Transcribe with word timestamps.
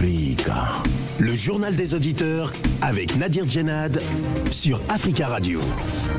Le 0.00 1.34
journal 1.34 1.74
des 1.74 1.94
auditeurs 1.94 2.52
avec 2.82 3.16
Nadir 3.16 3.48
Djenad 3.48 4.00
sur 4.48 4.80
Africa 4.88 5.26
Radio. 5.26 5.60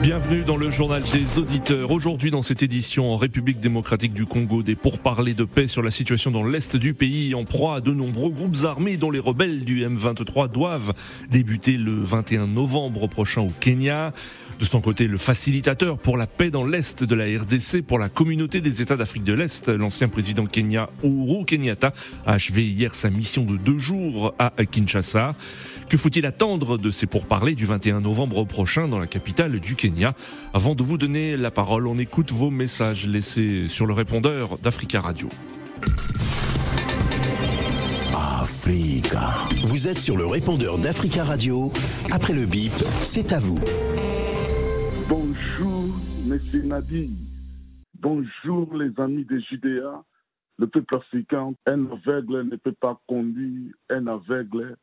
Bienvenue 0.02 0.42
dans 0.42 0.58
le 0.58 0.70
journal 0.70 1.02
des 1.14 1.40
auditeurs. 1.40 1.90
Aujourd'hui, 1.90 2.30
dans 2.30 2.42
cette 2.42 2.62
édition 2.62 3.14
en 3.14 3.16
République 3.16 3.62
démocratique 3.62 4.14
du 4.14 4.26
Congo, 4.26 4.64
des 4.64 4.76
pourparlers 4.76 5.34
de 5.34 5.46
paix 5.46 5.68
sur 5.68 5.82
la 5.82 5.92
situation 5.92 6.30
dans 6.30 6.44
l'est 6.44 6.76
du 6.76 6.94
pays, 6.94 7.34
en 7.34 7.46
proie 7.46 7.78
à 7.78 7.82
de 7.82 7.92
nombreux 7.92 8.32
groupes 8.32 8.58
armés 8.66 8.98
dont 8.98 9.12
les 9.12 9.20
rebelles 9.20 9.64
du 9.64 9.86
M23 9.86 10.52
doivent 10.52 10.94
débuter 11.32 11.78
le 11.78 11.94
21 11.94 12.48
novembre 12.48 13.08
prochain 13.08 13.44
au 13.44 13.52
Kenya. 13.62 14.14
De 14.60 14.66
son 14.66 14.82
côté, 14.82 15.08
le 15.08 15.18
facilitateur 15.18 15.98
pour 15.98 16.18
la 16.18 16.28
paix 16.28 16.50
dans 16.50 16.66
l'est 16.66 17.02
de 17.02 17.16
la 17.16 17.24
RDC 17.24 17.82
pour 17.82 17.98
la 17.98 18.10
communauté 18.10 18.60
des 18.60 18.82
États 18.82 18.98
d'Afrique 18.98 19.24
de 19.24 19.32
l'Est, 19.32 19.70
l'ancien 19.70 20.10
président 20.10 20.46
Kenya 20.46 20.90
Uhuru 21.02 21.46
Kenyatta, 21.46 21.94
a 22.26 22.34
achevé 22.34 22.68
hier 22.68 22.94
sa 22.94 23.10
mission 23.10 23.46
de 23.46 23.56
deux 23.56 23.78
jours 23.78 24.34
à 24.38 24.52
Kinshasa. 24.70 25.34
Que 25.88 25.98
faut-il 25.98 26.26
attendre 26.26 26.78
de 26.78 26.92
ces 26.92 27.08
pourparlers 27.08 27.56
du 27.56 27.66
21 27.66 28.02
novembre 28.02 28.44
prochain 28.44 28.90
dans 28.90 29.00
la 29.00 29.08
capitale 29.08 29.62
du 29.62 29.76
Kenya? 29.76 30.14
Avant 30.54 30.76
de 30.76 30.84
vous 30.84 30.98
donner 30.98 31.38
la 31.38 31.52
parole, 31.52 31.88
on 31.88 31.98
écoute 31.98 32.32
vos 32.34 32.50
messages 32.50 33.08
laissés 33.08 33.70
sur 33.70 33.86
le 33.86 33.94
répondeur 33.94 34.58
d'Africa 34.58 35.00
Radio. 35.00 35.30
Africa. 38.14 39.36
Vous 39.64 39.88
êtes 39.88 40.00
sur 40.00 40.18
le 40.18 40.26
répondeur 40.26 40.78
d'Africa 40.78 41.24
Radio. 41.24 41.72
Après 42.12 42.34
le 42.34 42.46
bip, 42.46 42.74
c'est 43.02 43.32
à 43.32 43.40
vous. 43.40 43.60
Bonjour, 45.10 45.86
Monsieur 46.28 46.62
Nadi. 46.62 47.10
Bonjour, 47.96 48.76
les 48.76 48.92
amis 49.00 49.26
de 49.26 49.40
Judéa. 49.40 50.04
Le 50.60 50.68
peuple 50.68 50.98
africain, 50.98 51.56
un 51.66 51.86
aveugle 51.88 52.44
ne 52.44 52.56
peut 52.58 52.76
pas 52.80 53.02
conduire 53.08 53.74
un 53.90 54.06
aveugle 54.06 54.78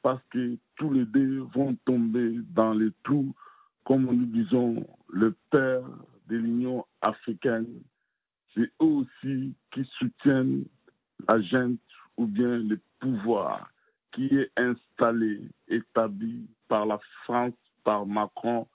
parce 0.00 0.22
que 0.30 0.56
tous 0.76 0.90
les 0.94 1.04
deux 1.04 1.40
vont 1.54 1.76
tomber 1.84 2.38
dans 2.54 2.72
les 2.72 2.88
trous, 3.04 3.34
comme 3.84 4.04
nous 4.06 4.24
disons, 4.24 4.86
le 5.10 5.36
père 5.50 5.82
de 6.28 6.36
l'Union 6.36 6.86
africaine. 7.02 7.82
C'est 8.54 8.72
eux 8.80 9.04
aussi 9.04 9.54
qui 9.72 9.84
soutiennent 9.98 10.64
la 11.28 11.38
gente 11.42 11.78
ou 12.16 12.24
bien 12.24 12.60
le 12.60 12.80
pouvoir 12.98 13.70
qui 14.12 14.24
est 14.24 14.50
installé, 14.56 15.42
établi 15.68 16.48
par 16.66 16.86
la 16.86 16.98
France, 17.24 17.52
par 17.84 18.06
Macron 18.06 18.66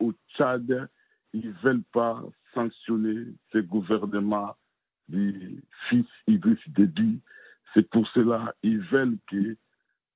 au 0.00 0.12
Tchad. 0.34 0.88
Ils 1.32 1.48
ne 1.48 1.52
veulent 1.62 1.84
pas 1.92 2.22
sanctionner 2.54 3.26
ce 3.52 3.58
gouvernement 3.58 4.56
du 5.08 5.62
fils 5.88 6.06
Idriss 6.26 6.58
Déby. 6.68 7.20
C'est 7.72 7.88
pour 7.90 8.06
cela 8.08 8.54
qu'ils 8.62 8.80
veulent 8.80 9.18
que 9.28 9.56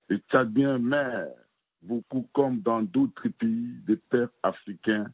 les 0.08 0.18
Tchadiens 0.30 0.78
meurent, 0.78 1.28
beaucoup 1.82 2.28
comme 2.32 2.60
dans 2.60 2.82
d'autres 2.82 3.28
pays, 3.28 3.74
des 3.86 3.96
pères 3.96 4.28
africains 4.42 5.06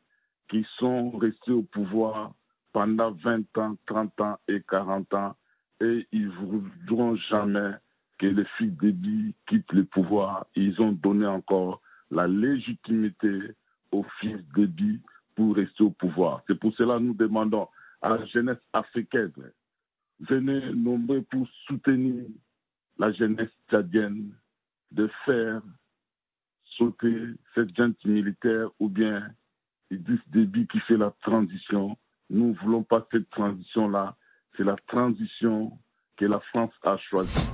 qui 0.49 0.67
sont 0.79 1.11
restés 1.11 1.53
au 1.53 1.63
pouvoir 1.63 2.33
pendant 2.73 3.13
20 3.13 3.59
ans, 3.59 3.77
30 3.87 4.21
ans 4.21 4.39
et 4.49 4.63
40 4.69 5.15
ans, 5.15 5.37
et 5.81 6.07
ils 6.13 6.27
ne 6.27 6.31
voudront 6.31 7.17
jamais 7.17 7.73
que 8.19 8.27
le 8.27 8.45
fils 8.59 8.73
Déby 8.79 9.35
quitte 9.49 9.73
le 9.73 9.85
pouvoir. 9.85 10.47
Ils 10.55 10.81
ont 10.81 10.93
donné 10.93 11.27
encore 11.27 11.81
la 12.11 12.27
légitimité 12.27 13.55
au 13.93 14.05
fils 14.21 14.39
Déby 14.55 15.01
pour 15.35 15.57
rester 15.57 15.83
au 15.83 15.91
pouvoir. 15.91 16.43
C'est 16.47 16.59
pour 16.59 16.75
cela 16.75 16.99
que 16.99 17.03
nous 17.03 17.15
demandons 17.15 17.69
à 18.03 18.11
la 18.11 18.25
jeunesse 18.27 18.59
africaine, 18.73 19.33
venez 20.21 20.73
nombreux 20.75 21.23
pour 21.23 21.47
soutenir 21.67 22.25
la 22.99 23.13
jeunesse 23.13 23.51
tchadienne 23.69 24.33
de 24.93 25.09
faire 25.25 25.63
sauter 26.77 27.15
cette 27.55 27.75
junte 27.77 28.05
militaire 28.05 28.69
ou 28.79 28.89
bien 28.89 29.29
Idriss 29.91 30.21
Déby 30.29 30.67
qui 30.69 30.81
fait 30.81 30.97
la 30.97 31.13
transition. 31.23 31.97
Nous 32.29 32.49
ne 32.49 32.55
voulons 32.55 32.83
pas 32.83 33.07
cette 33.11 33.29
transition-là. 33.31 34.17
C'est 34.57 34.65
la 34.65 34.77
transition 34.87 35.79
que 36.17 36.25
la 36.27 36.41
France 36.41 36.73
a 36.83 36.97
choisie. 36.99 37.49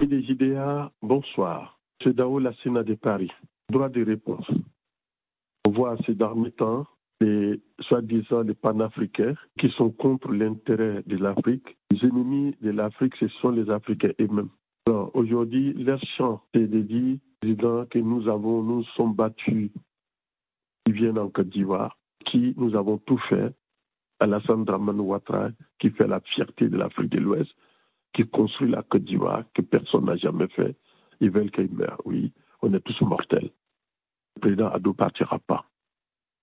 Et 0.00 0.06
des 0.06 0.20
IDA, 0.30 0.90
bonsoir. 1.02 1.78
C'est 2.02 2.14
Dao 2.14 2.38
Lassina 2.38 2.82
de 2.82 2.94
Paris. 2.94 3.32
Droit 3.70 3.90
de 3.90 4.02
réponse. 4.02 4.46
On 5.66 5.70
voit 5.70 5.96
ces 6.06 6.14
derniers 6.14 6.52
temps 6.52 6.86
les 7.20 7.60
soi-disant 7.80 8.42
les 8.42 8.54
panafricains 8.54 9.34
qui 9.58 9.68
sont 9.70 9.90
contre 9.90 10.32
l'intérêt 10.32 11.02
de 11.06 11.16
l'Afrique. 11.16 11.76
Les 11.90 12.08
ennemis 12.08 12.54
de 12.62 12.70
l'Afrique, 12.70 13.14
ce 13.20 13.28
sont 13.28 13.50
les 13.50 13.68
Africains 13.68 14.12
eux-mêmes. 14.20 14.48
Aujourd'hui, 15.12 15.74
leur 15.74 16.00
chant, 16.16 16.42
c'est 16.54 16.66
de 16.66 16.80
dire 16.80 17.18
que 17.42 17.98
nous 17.98 18.26
avons, 18.28 18.62
nous 18.62 18.84
sommes 18.96 19.14
battus, 19.14 19.70
qui 20.86 20.92
viennent 20.92 21.18
en 21.18 21.28
Côte 21.28 21.50
d'Ivoire, 21.50 21.98
qui 22.24 22.54
nous 22.56 22.74
avons 22.74 22.96
tout 22.98 23.20
fait. 23.28 23.52
Alassane 24.20 24.64
Draman 24.64 24.98
Ouattara, 24.98 25.50
qui 25.78 25.90
fait 25.90 26.06
la 26.06 26.20
fierté 26.20 26.68
de 26.68 26.76
l'Afrique 26.76 27.10
de 27.10 27.18
l'Ouest, 27.18 27.50
qui 28.14 28.26
construit 28.26 28.70
la 28.70 28.82
Côte 28.82 29.04
d'Ivoire, 29.04 29.44
que 29.54 29.62
personne 29.62 30.06
n'a 30.06 30.16
jamais 30.16 30.48
fait. 30.48 30.74
Ils 31.20 31.30
veulent 31.30 31.50
qu'il 31.50 31.70
meure. 31.70 32.00
Oui, 32.04 32.32
on 32.62 32.72
est 32.74 32.80
tous 32.80 33.00
mortels. 33.02 33.50
Le 34.36 34.40
président 34.40 34.68
Ado 34.68 34.92
partira 34.94 35.38
pas. 35.38 35.66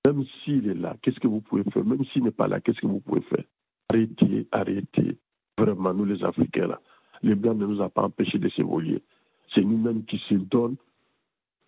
Même 0.06 0.24
s'il 0.44 0.70
est 0.70 0.76
là, 0.76 0.96
qu'est-ce 1.02 1.20
que 1.20 1.28
vous 1.28 1.42
pouvez 1.42 1.64
faire? 1.64 1.84
Même 1.84 2.06
s'il 2.06 2.24
n'est 2.24 2.32
pas 2.32 2.48
là, 2.48 2.60
qu'est-ce 2.62 2.80
que 2.80 2.88
vous 2.88 3.00
pouvez 3.00 3.22
faire? 3.22 3.44
Arrêtez, 3.90 4.48
arrêtez. 4.52 5.18
Vraiment, 5.58 5.94
nous 5.94 6.06
les 6.06 6.24
Africains, 6.24 6.78
les 7.24 7.36
Blancs 7.36 7.58
ne 7.58 7.66
nous 7.66 7.82
ont 7.82 7.90
pas 7.90 8.04
empêchés 8.04 8.38
de 8.38 8.50
s'évoluer. 8.50 9.02
C'est 9.54 9.64
nous-mêmes 9.64 10.04
qui 10.06 10.18
se 10.30 10.36
donnent, 10.36 10.76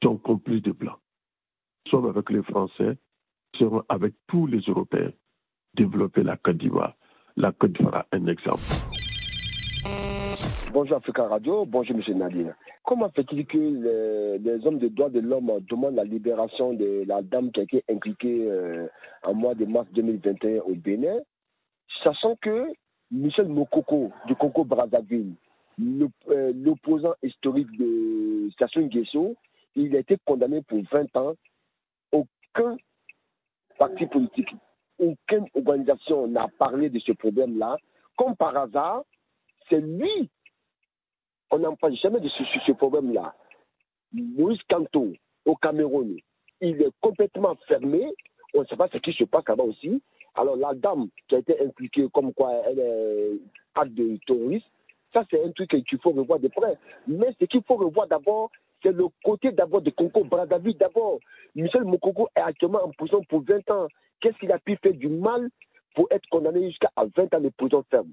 qui 0.02 0.08
sont 0.08 0.18
complices 0.18 0.62
des 0.62 0.74
Blancs. 0.74 1.00
Sommes 1.90 2.08
avec 2.08 2.29
les 2.29 2.44
Français, 2.44 2.97
nous 3.53 3.59
serons 3.59 3.84
avec 3.90 4.14
tous 4.28 4.46
les 4.46 4.59
Européens 4.59 5.12
développer 5.74 6.24
la 6.24 6.38
Côte 6.38 6.58
d'Ivoire. 6.58 6.96
La 7.38 7.52
Côte 7.53 7.74
d'Ivoire, 7.74 8.06
un 8.12 8.28
exemple. 8.28 8.97
Bonjour 10.79 10.97
Africa 10.97 11.23
Radio, 11.27 11.65
bonjour 11.65 11.95
M. 11.95 12.17
Nadir. 12.19 12.53
Comment 12.83 13.09
fait-il 13.09 13.47
que 13.47 13.57
les, 13.57 14.67
hommes 14.67 14.77
de 14.77 14.89
droits 14.89 15.09
de 15.09 15.19
l'homme 15.19 15.51
demandent 15.67 15.95
la 15.95 16.03
libération 16.03 16.73
de 16.73 17.03
la 17.07 17.23
dame 17.23 17.51
qui 17.51 17.61
a 17.61 17.63
été 17.63 17.83
impliquée 17.89 18.45
euh, 18.47 18.87
en 19.23 19.33
mois 19.33 19.55
de 19.55 19.66
mars 19.66 19.87
2021 19.93 20.59
au 20.59 20.75
Bénin, 20.75 21.17
sachant 22.03 22.35
que 22.35 22.67
Michel 23.09 23.47
Mokoko 23.47 24.11
du 24.27 24.35
Congo 24.35 24.66
Brazzaville, 24.66 25.33
euh, 25.81 26.53
l'opposant 26.53 27.16
historique 27.23 27.75
de 27.75 28.47
Station 28.51 28.81
Nguesso, 28.81 29.35
il 29.75 29.95
a 29.95 29.99
été 30.01 30.17
condamné 30.25 30.61
pour 30.61 30.83
20 30.91 31.17
ans. 31.17 31.33
Aucun 32.11 32.77
parti 33.79 34.05
politique, 34.05 34.53
aucune 34.99 35.47
organisation 35.55 36.27
n'a 36.27 36.47
parlé 36.59 36.91
de 36.91 36.99
ce 36.99 37.13
problème-là. 37.13 37.77
Comme 38.16 38.35
par 38.35 38.55
hasard, 38.55 39.01
c'est 39.69 39.81
lui 39.81 40.29
on 41.52 41.59
n'en 41.59 41.75
parle 41.75 41.96
jamais 41.96 42.19
de 42.19 42.30
ce, 42.30 42.72
problème-là. 42.74 43.34
Moïse 44.13 44.59
Kanto, 44.69 45.13
au 45.46 45.56
Cameroun, 45.56 46.18
il 46.62 46.81
est 46.81 46.91
complètement 47.02 47.56
fermé. 47.68 48.13
On 48.53 48.62
ne 48.62 48.66
sait 48.66 48.75
pas 48.75 48.88
ce 48.91 48.97
qui 48.97 49.13
se 49.13 49.24
passe 49.24 49.47
là-bas 49.47 49.63
aussi. 49.63 50.02
Alors, 50.35 50.56
la 50.56 50.74
dame 50.74 51.08
qui 51.28 51.35
a 51.35 51.40
été 51.40 51.59
impliquée 51.63 52.08
comme 52.13 52.34
quoi 52.34 52.52
elle 52.68 52.80
est 52.80 53.31
acte 53.75 53.94
de 53.94 54.18
terrorisme, 54.25 54.66
ça, 55.13 55.24
c'est 55.30 55.44
un 55.44 55.52
truc 55.52 55.69
qu'il 55.69 56.00
faut 56.00 56.12
revoir 56.12 56.40
de 56.40 56.47
près. 56.50 56.78
Mais 57.08 57.34
ce 57.40 57.46
qu'il 57.46 57.64
faut 57.64 57.75
revoir 57.75 58.08
d'abord, 58.08 58.52
c'est 58.84 58.91
le 58.91 59.06
côté 59.24 59.52
d'abord 59.52 59.81
de 59.81 59.90
Congo 59.90 60.24
Brazzaville. 60.24 60.78
D'abord, 60.78 61.19
Michel 61.56 61.84
Mokoko 61.84 62.29
est 62.35 62.41
actuellement 62.41 62.84
en 62.84 62.91
prison 62.91 63.24
pour 63.29 63.41
20 63.41 63.69
ans. 63.72 63.88
Qu'est-ce 64.19 64.38
qu'il 64.38 64.52
a 64.52 64.59
pu 64.59 64.75
faire 64.78 64.94
du 64.94 65.08
mal 65.08 65.50
pour 65.96 66.08
être 66.12 66.28
condamné 66.29 66.69
jusqu'à 66.69 66.91
20 66.97 67.34
ans 67.34 67.40
de 67.40 67.50
prison 67.50 67.84
ferme? 67.90 68.12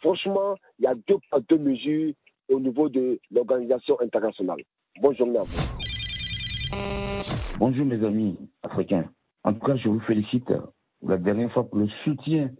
Franchement, 0.00 0.56
il 0.78 0.84
y 0.84 0.86
a 0.86 0.94
deux 0.94 1.58
mesures 1.58 2.14
au 2.48 2.60
niveau 2.60 2.88
de 2.88 3.20
l'organisation 3.30 4.00
internationale. 4.00 4.62
Bonne 5.00 5.16
journée. 5.16 5.38
Bonjour 7.58 7.86
mes 7.86 8.04
amis 8.04 8.38
africains. 8.62 9.10
En 9.44 9.52
tout 9.52 9.66
cas, 9.66 9.76
je 9.76 9.88
vous 9.88 10.00
félicite 10.00 10.52
la 11.02 11.16
dernière 11.16 11.52
fois 11.52 11.68
pour 11.68 11.78
le 11.78 11.88
soutien, 12.04 12.50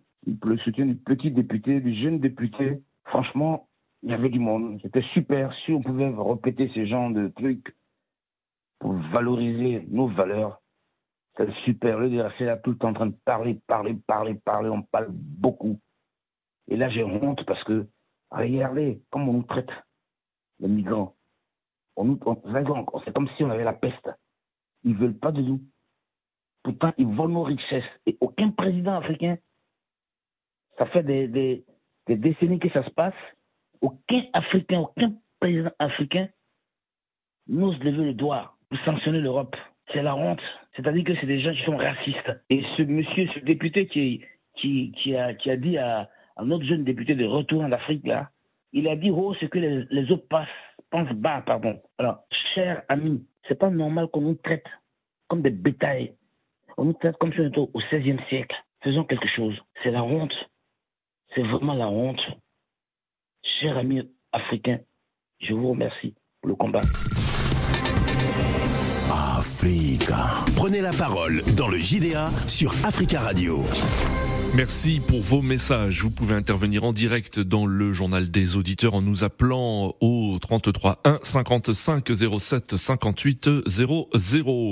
pour 0.40 0.50
le 0.50 0.58
soutien 0.58 0.86
du 0.86 0.96
petit 0.96 1.30
député, 1.30 1.80
du 1.80 1.94
jeune 1.94 2.18
député. 2.18 2.82
Franchement, 3.04 3.68
il 4.02 4.10
y 4.10 4.12
avait 4.12 4.28
du 4.28 4.38
monde. 4.38 4.78
C'était 4.82 5.04
super. 5.14 5.52
Si 5.64 5.72
on 5.72 5.82
pouvait 5.82 6.12
répéter 6.16 6.70
ce 6.74 6.84
genre 6.86 7.10
de 7.10 7.28
trucs 7.28 7.76
pour 8.78 8.92
valoriser 9.12 9.84
nos 9.90 10.08
valeurs, 10.08 10.60
c'est 11.36 11.50
super. 11.64 11.98
Le 11.98 12.10
DRC 12.10 12.40
là 12.40 12.56
tout 12.56 12.70
le 12.70 12.78
temps 12.78 12.90
en 12.90 12.94
train 12.94 13.06
de 13.06 13.16
parler, 13.24 13.58
parler, 13.66 13.96
parler, 14.06 14.34
parler. 14.34 14.68
On 14.68 14.82
parle 14.82 15.08
beaucoup. 15.10 15.78
Et 16.68 16.76
là, 16.76 16.88
j'ai 16.90 17.02
honte 17.02 17.44
parce 17.46 17.62
que 17.64 17.86
Regardez 18.30 19.02
comment 19.10 19.32
on 19.32 19.34
nous 19.34 19.42
traite, 19.42 19.70
les 20.60 20.68
migrants. 20.68 21.14
On 21.96 22.04
nous, 22.04 22.20
c'est 23.04 23.12
comme 23.12 23.28
si 23.36 23.44
on 23.44 23.50
avait 23.50 23.64
la 23.64 23.72
peste. 23.72 24.10
Ils 24.84 24.92
ne 24.92 24.98
veulent 24.98 25.18
pas 25.18 25.32
de 25.32 25.42
nous. 25.42 25.60
Pourtant, 26.62 26.92
ils 26.98 27.06
volent 27.06 27.34
nos 27.34 27.42
richesses. 27.42 27.84
Et 28.06 28.16
aucun 28.20 28.50
président 28.50 28.96
africain, 28.96 29.38
ça 30.76 30.86
fait 30.86 31.02
des, 31.02 31.26
des, 31.26 31.64
des 32.06 32.16
décennies 32.16 32.60
que 32.60 32.70
ça 32.70 32.84
se 32.84 32.90
passe, 32.90 33.14
Aucun 33.80 34.22
Africain, 34.32 34.80
aucun 34.80 35.14
président 35.40 35.70
africain 35.78 36.28
n'ose 37.46 37.78
lever 37.78 38.06
le 38.06 38.14
doigt 38.14 38.56
pour 38.68 38.78
sanctionner 38.80 39.20
l'Europe. 39.20 39.56
C'est 39.92 40.02
la 40.02 40.16
honte. 40.16 40.42
C'est-à-dire 40.74 41.04
que 41.04 41.14
c'est 41.20 41.26
des 41.26 41.40
gens 41.40 41.52
qui 41.52 41.62
sont 41.64 41.76
racistes. 41.76 42.32
Et 42.50 42.62
ce 42.76 42.82
monsieur, 42.82 43.28
ce 43.34 43.40
député 43.40 43.86
qui, 43.86 44.24
qui, 44.56 44.92
qui, 44.92 45.16
a, 45.16 45.34
qui 45.34 45.50
a 45.50 45.56
dit 45.56 45.78
à, 45.78 46.10
un 46.38 46.50
autre 46.50 46.64
jeune 46.64 46.84
député 46.84 47.14
de 47.14 47.24
retour 47.26 47.62
en 47.62 47.72
Afrique, 47.72 48.06
là, 48.06 48.30
il 48.72 48.88
a 48.88 48.96
dit 48.96 49.10
oh, 49.10 49.34
ce 49.40 49.46
que 49.46 49.58
les, 49.58 49.84
les 49.90 50.10
autres 50.10 50.28
passent, 50.28 50.48
pensent 50.90 51.12
bas, 51.12 51.42
pardon. 51.44 51.80
Alors, 51.98 52.24
cher 52.54 52.82
ami, 52.88 53.26
c'est 53.46 53.58
pas 53.58 53.70
normal 53.70 54.08
qu'on 54.08 54.20
nous 54.20 54.34
traite 54.34 54.66
comme 55.26 55.42
des 55.42 55.50
bétails. 55.50 56.14
On 56.76 56.84
nous 56.84 56.92
traite 56.92 57.16
comme 57.18 57.32
si 57.32 57.40
on 57.40 57.48
était 57.48 57.58
au 57.58 57.70
XVIe 57.74 58.18
siècle. 58.28 58.54
Faisons 58.82 59.04
quelque 59.04 59.28
chose. 59.34 59.56
C'est 59.82 59.90
la 59.90 60.04
honte. 60.04 60.32
C'est 61.34 61.42
vraiment 61.42 61.74
la 61.74 61.88
honte. 61.88 62.20
Cher 63.60 63.76
ami 63.76 64.02
africain, 64.32 64.78
je 65.40 65.52
vous 65.52 65.70
remercie 65.70 66.14
pour 66.40 66.50
le 66.50 66.54
combat. 66.54 66.82
Africa. 69.10 70.44
Prenez 70.56 70.80
la 70.80 70.92
parole 70.92 71.42
dans 71.56 71.68
le 71.68 71.78
JDA 71.78 72.30
sur 72.46 72.70
Africa 72.84 73.20
Radio. 73.20 73.64
Merci 74.54 75.00
pour 75.06 75.20
vos 75.20 75.42
messages. 75.42 76.02
Vous 76.02 76.10
pouvez 76.10 76.34
intervenir 76.34 76.82
en 76.82 76.92
direct 76.92 77.38
dans 77.38 77.66
le 77.66 77.92
journal 77.92 78.30
des 78.30 78.56
auditeurs 78.56 78.94
en 78.94 79.02
nous 79.02 79.22
appelant 79.22 79.94
au 80.00 80.38
33 80.40 81.00
1 81.04 81.20
55 81.22 82.10
07 82.40 82.76
58 82.76 83.50
00. 83.66 84.08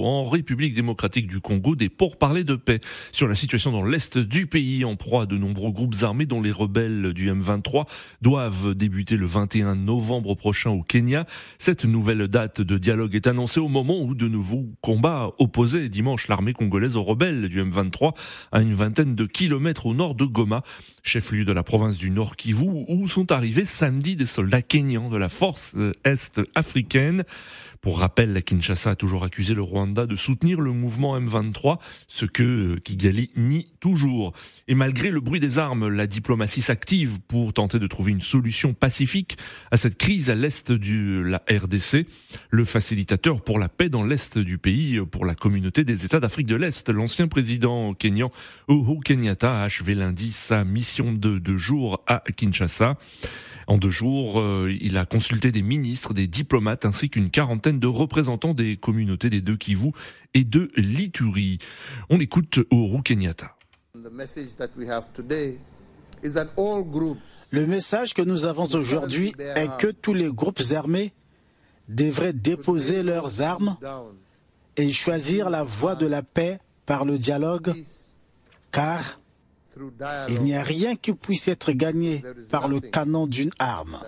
En 0.05 0.25
République 0.25 0.75
démocratique 0.75 1.27
du 1.27 1.41
Congo, 1.41 1.77
des 1.77 1.91
pourparlers 1.91 2.43
de 2.43 2.55
paix 2.55 2.81
sur 3.13 3.29
la 3.29 3.35
situation 3.35 3.71
dans 3.71 3.85
l'est 3.85 4.19
du 4.19 4.47
pays 4.47 4.85
en 4.85 4.97
proie 4.97 5.27
de 5.27 5.37
nombreux 5.37 5.71
groupes 5.71 5.95
armés 6.03 6.27
dont 6.27 6.41
les 6.41 6.51
rebelles 6.51 7.13
du 7.13 7.31
M23 7.31 7.85
doivent 8.23 8.75
débuter 8.75 9.17
le 9.17 9.27
21 9.27 9.77
novembre 9.77 10.35
prochain 10.35 10.71
au 10.71 10.83
Kenya. 10.83 11.27
Cette 11.59 11.85
nouvelle 11.85 12.27
date 12.29 12.61
de 12.63 12.79
dialogue 12.79 13.15
est 13.15 13.27
annoncée 13.27 13.61
au 13.61 13.69
moment 13.69 14.01
où 14.01 14.15
de 14.15 14.27
nouveaux 14.27 14.67
combats 14.81 15.33
opposaient 15.39 15.91
dimanche 15.91 16.29
l'armée 16.29 16.55
congolaise 16.55 16.97
aux 16.97 17.05
rebelles 17.05 17.49
du 17.49 17.63
M23 17.63 18.17
à 18.53 18.63
une 18.63 18.75
vingtaine 18.75 19.15
de 19.15 19.27
kilomètres 19.27 19.66
au 19.85 19.95
nord 19.95 20.15
de 20.15 20.25
Goma, 20.25 20.63
chef-lieu 21.03 21.45
de 21.45 21.53
la 21.53 21.63
province 21.63 21.97
du 21.97 22.11
Nord 22.11 22.37
Kivu, 22.37 22.67
où 22.89 23.09
sont 23.09 23.33
arrivés 23.33 23.65
samedi 23.65 24.17
des 24.17 24.27
soldats 24.27 24.63
kényans 24.63 25.09
de 25.09 25.17
la 25.17 25.29
force 25.29 25.75
est 26.05 26.41
africaine. 26.55 27.25
Pour 27.87 28.01
rappel, 28.01 28.43
Kinshasa 28.43 28.91
a 28.91 28.97
toujours 28.97 29.23
accusé 29.23 29.55
le 29.55 29.63
Rwanda 29.63 30.07
de 30.07 30.17
soutenir 30.17 30.61
le 30.61 30.73
mouvement 30.73 31.17
M23, 31.21 31.79
ce 32.09 32.27
que 32.27 32.43
euh, 32.43 32.77
Kigali 32.83 33.31
nie 33.37 33.69
toujours. 33.79 34.33
Et 34.67 34.75
malgré 34.75 35.13
le 35.13 35.21
bruit 35.21 35.39
des 35.39 35.61
armes, 35.61 35.87
la 35.87 36.09
diplomatie 36.09 36.63
s'active 36.63 37.21
pour 37.29 37.53
tenter 37.53 37.79
de 37.79 37.87
trouver 37.87 38.11
une 38.11 38.21
solution 38.21 38.75
pacifique 38.75 39.39
à 39.71 39.77
cette 39.77 39.99
crise 39.99 40.31
à 40.31 40.35
l'est 40.35 40.73
de 40.73 41.21
la 41.21 41.45
RDC. 41.49 42.09
Le 42.51 42.65
facilitateur 42.65 43.41
pour 43.41 43.61
la 43.61 43.69
paix 43.69 43.89
dans 43.89 44.03
l'est 44.03 44.37
du 44.37 44.59
pays, 44.59 44.99
pour 45.09 45.25
la 45.25 45.37
communauté 45.37 45.85
des 45.85 46.05
États 46.05 46.19
d'Afrique 46.19 46.49
de 46.49 46.57
l'Est, 46.57 46.89
l'ancien 46.89 47.29
président 47.29 47.95
kenyan 47.95 48.33
Uhuru 48.69 48.99
Kenyatta 48.99 49.61
a 49.61 49.63
achevé 49.63 49.95
lundi 49.95 50.33
sa 50.33 50.65
mission 50.65 51.13
de 51.13 51.39
deux 51.39 51.57
jours 51.57 52.03
à 52.09 52.25
Kinshasa. 52.35 52.97
En 53.69 53.79
deux 53.79 53.91
jours, 53.91 54.41
euh, 54.41 54.73
il 54.81 54.97
a 54.97 55.05
consulté 55.07 55.51
des 55.51 55.63
ministres, 55.63 56.15
des 56.15 56.29
diplomates 56.29 56.85
ainsi 56.85 57.11
qu'une 57.11 57.31
quarantaine 57.31 57.76
de 57.77 57.87
représentants 57.87 58.55
des 58.55 58.77
communautés 58.77 59.31
des 59.31 59.41
deux 59.41 59.57
Kivu 59.57 59.93
et 60.35 60.45
de 60.45 60.71
l'Ituri. 60.77 61.59
On 62.11 62.21
écoute 62.21 62.61
Uhuru 62.71 63.03
Kenyatta. 63.03 63.57
Le 67.51 67.67
message 67.67 68.15
que 68.15 68.23
nous 68.23 68.47
avons 68.47 68.67
aujourd'hui 68.75 69.35
est 69.39 69.77
que 69.79 69.89
tous 69.89 70.15
les 70.15 70.29
groupes 70.33 70.63
armés 70.73 71.13
devraient 71.89 72.33
déposer 72.33 73.03
leurs 73.03 73.43
armes 73.43 73.77
et 74.77 74.93
choisir 74.93 75.51
la 75.51 75.63
voie 75.63 75.95
de 75.95 76.07
la 76.07 76.23
paix 76.23 76.61
par 76.85 77.05
le 77.05 77.19
dialogue, 77.19 77.73
car 78.71 79.21
il 80.29 80.43
n'y 80.43 80.55
a 80.55 80.63
rien 80.63 80.97
qui 80.97 81.13
puisse 81.13 81.49
être 81.49 81.73
gagné 81.73 82.23
par 82.51 82.69
le 82.69 82.81
canon 82.81 83.27
d'une 83.27 83.51
arme. 83.59 84.01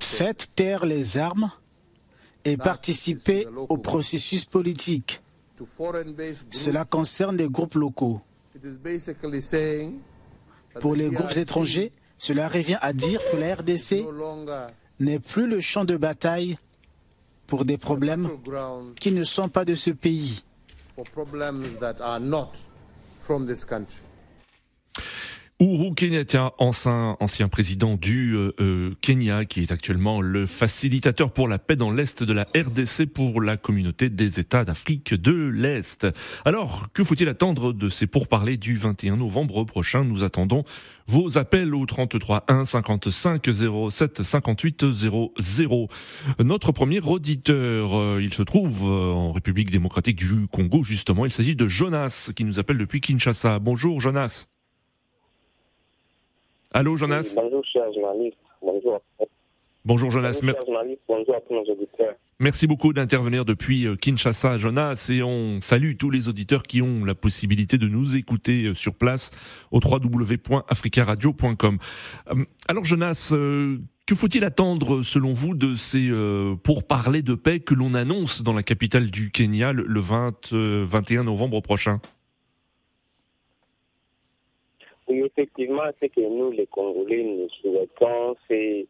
Faites 0.00 0.54
taire 0.54 0.86
les 0.86 1.18
armes 1.18 1.50
et 2.44 2.56
participez 2.56 3.46
au 3.68 3.76
processus 3.78 4.44
politique. 4.44 5.22
Cela 6.52 6.84
concerne 6.84 7.36
les 7.36 7.48
groupes 7.48 7.74
locaux. 7.74 8.20
Pour 10.80 10.94
les 10.94 11.08
groupes 11.10 11.36
étrangers, 11.36 11.92
cela 12.18 12.48
revient 12.48 12.78
à 12.80 12.92
dire 12.92 13.20
que 13.30 13.36
la 13.36 13.54
RDC 13.54 14.04
n'est 15.00 15.18
plus 15.18 15.46
le 15.46 15.60
champ 15.60 15.84
de 15.84 15.96
bataille 15.96 16.56
pour 17.46 17.64
des 17.64 17.78
problèmes 17.78 18.28
qui 18.98 19.12
ne 19.12 19.24
sont 19.24 19.48
pas 19.48 19.64
de 19.64 19.74
ce 19.74 19.90
pays. 19.90 20.42
Uhuru 25.58 25.94
Kenyatta, 25.94 26.52
ancien, 26.58 27.16
ancien 27.18 27.48
président 27.48 27.96
du 27.96 28.34
euh, 28.34 28.52
euh, 28.60 28.94
Kenya, 29.00 29.46
qui 29.46 29.62
est 29.62 29.72
actuellement 29.72 30.20
le 30.20 30.44
facilitateur 30.44 31.32
pour 31.32 31.48
la 31.48 31.58
paix 31.58 31.76
dans 31.76 31.90
l'Est 31.90 32.22
de 32.22 32.32
la 32.34 32.42
RDC 32.54 33.06
pour 33.06 33.40
la 33.40 33.56
communauté 33.56 34.10
des 34.10 34.38
États 34.38 34.66
d'Afrique 34.66 35.14
de 35.14 35.32
l'Est. 35.32 36.06
Alors, 36.44 36.92
que 36.92 37.02
faut-il 37.02 37.26
attendre 37.30 37.72
de 37.72 37.88
ces 37.88 38.06
pourparlers 38.06 38.58
du 38.58 38.76
21 38.76 39.16
novembre 39.16 39.64
prochain? 39.64 40.04
Nous 40.04 40.24
attendons 40.24 40.62
vos 41.06 41.38
appels 41.38 41.74
au 41.74 41.86
33 41.86 42.44
1 42.48 42.66
55 42.66 43.48
07 43.90 44.22
58 44.22 44.92
00. 44.92 45.88
Notre 46.38 46.72
premier 46.72 47.00
auditeur, 47.00 47.98
euh, 47.98 48.20
il 48.22 48.34
se 48.34 48.42
trouve 48.42 48.84
en 48.84 49.32
République 49.32 49.70
démocratique 49.70 50.16
du 50.16 50.48
Congo, 50.48 50.82
justement. 50.82 51.24
Il 51.24 51.32
s'agit 51.32 51.56
de 51.56 51.66
Jonas, 51.66 52.30
qui 52.36 52.44
nous 52.44 52.60
appelle 52.60 52.76
depuis 52.76 53.00
Kinshasa. 53.00 53.58
Bonjour 53.58 54.00
Jonas. 54.00 54.48
Allô, 56.72 56.96
Jonas 56.96 57.34
Bonjour, 57.36 57.64
cher 57.64 57.84
journaliste. 57.92 58.38
Bonjour. 58.62 59.00
Bonjour, 59.84 60.10
Jonas. 60.10 60.40
Bonjour, 60.42 60.66
journaliste. 60.66 61.00
Bonjour 61.06 61.36
à 61.36 61.40
tous 61.40 61.54
nos 61.54 61.62
auditeurs. 61.62 62.14
Merci 62.40 62.66
beaucoup 62.66 62.92
d'intervenir 62.92 63.44
depuis 63.44 63.86
euh, 63.86 63.94
Kinshasa, 63.94 64.58
Jonas, 64.58 65.08
et 65.10 65.22
on 65.22 65.60
salue 65.62 65.92
tous 65.96 66.10
les 66.10 66.28
auditeurs 66.28 66.64
qui 66.64 66.82
ont 66.82 67.04
la 67.04 67.14
possibilité 67.14 67.78
de 67.78 67.88
nous 67.88 68.16
écouter 68.16 68.64
euh, 68.64 68.74
sur 68.74 68.96
place 68.96 69.30
au 69.70 69.78
www.africaradio.com. 69.78 71.78
Euh, 72.28 72.44
alors, 72.68 72.84
Jonas, 72.84 73.32
que 73.32 74.14
faut-il 74.14 74.44
attendre, 74.44 75.02
selon 75.02 75.32
vous, 75.32 75.54
de 75.54 75.76
ces 75.76 76.10
pourparlers 76.62 77.22
de 77.22 77.34
paix 77.34 77.60
que 77.60 77.74
l'on 77.74 77.94
annonce 77.94 78.42
dans 78.42 78.52
la 78.52 78.62
capitale 78.62 79.10
du 79.10 79.30
Kenya 79.30 79.72
le 79.72 80.00
20, 80.00 80.52
21 80.52 81.24
novembre 81.24 81.60
prochain? 81.60 82.00
Oui, 85.08 85.22
effectivement, 85.24 85.84
ce 86.00 86.06
que 86.06 86.20
nous, 86.20 86.50
les 86.50 86.66
Congolais, 86.66 87.22
nous 87.22 87.48
souhaitons, 87.60 88.36
c'est 88.48 88.86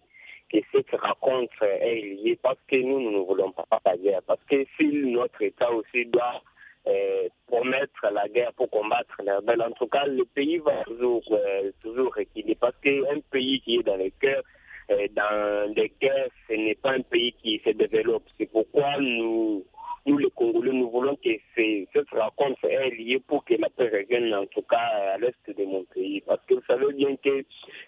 que 0.51 0.59
cette 0.73 0.91
rencontre 1.01 1.63
est 1.63 2.01
liée 2.01 2.39
parce 2.43 2.59
que 2.69 2.77
nous, 2.77 3.01
nous 3.01 3.11
ne 3.11 3.25
voulons 3.25 3.53
pas 3.53 3.67
la 3.85 3.97
guerre. 3.97 4.23
Parce 4.27 4.43
que 4.49 4.65
si 4.77 4.87
notre 4.87 5.43
État 5.43 5.71
aussi 5.73 6.07
doit 6.07 6.41
euh, 6.87 7.29
promettre 7.49 8.07
la 8.13 8.29
guerre 8.29 8.53
pour 8.55 8.71
combattre 8.71 9.21
les 9.25 9.33
rebelles, 9.33 9.63
en 9.63 9.73
tout 9.73 9.89
cas, 9.89 10.07
le 10.07 10.25
pays 10.25 10.59
va 10.59 10.85
toujours, 10.85 11.23
euh, 11.33 11.71
toujours 11.83 12.15
reculer. 12.15 12.55
Parce 12.55 12.77
qu'un 12.83 13.21
pays 13.31 13.61
qui 13.61 13.77
est 13.77 13.83
dans 13.83 13.97
les 13.97 14.13
cœurs, 14.13 14.43
euh, 14.91 15.09
dans 15.15 15.75
les 15.75 15.93
guerres, 16.01 16.29
ce 16.49 16.55
n'est 16.55 16.77
pas 16.77 16.93
un 16.93 17.03
pays 17.03 17.33
qui 17.43 17.61
se 17.65 17.71
développe. 17.71 18.25
C'est 18.39 18.51
pourquoi 18.51 18.99
nous 19.01 19.65
nous 20.07 20.19
les 20.19 20.31
Congolais, 20.31 20.73
nous 20.73 20.91
voulons 20.91 21.17
que 21.17 21.31
cette 21.57 22.11
rencontre 22.11 22.65
est 22.65 22.91
liée 22.91 23.21
pour 23.27 23.45
que 23.45 23.55
la 23.55 23.69
paix 23.71 23.91
revienne 23.93 24.33
en 24.35 24.47
tout 24.47 24.63
cas 24.63 24.77
à 25.15 25.19
l'est 25.19 25.35
de 25.49 25.65
mon 25.65 25.85
pays. 25.85 26.21
Parce 26.21 26.41
que 26.47 26.55
vous 26.55 26.63
savez 26.67 26.93
bien 26.93 27.17
que 27.17 27.45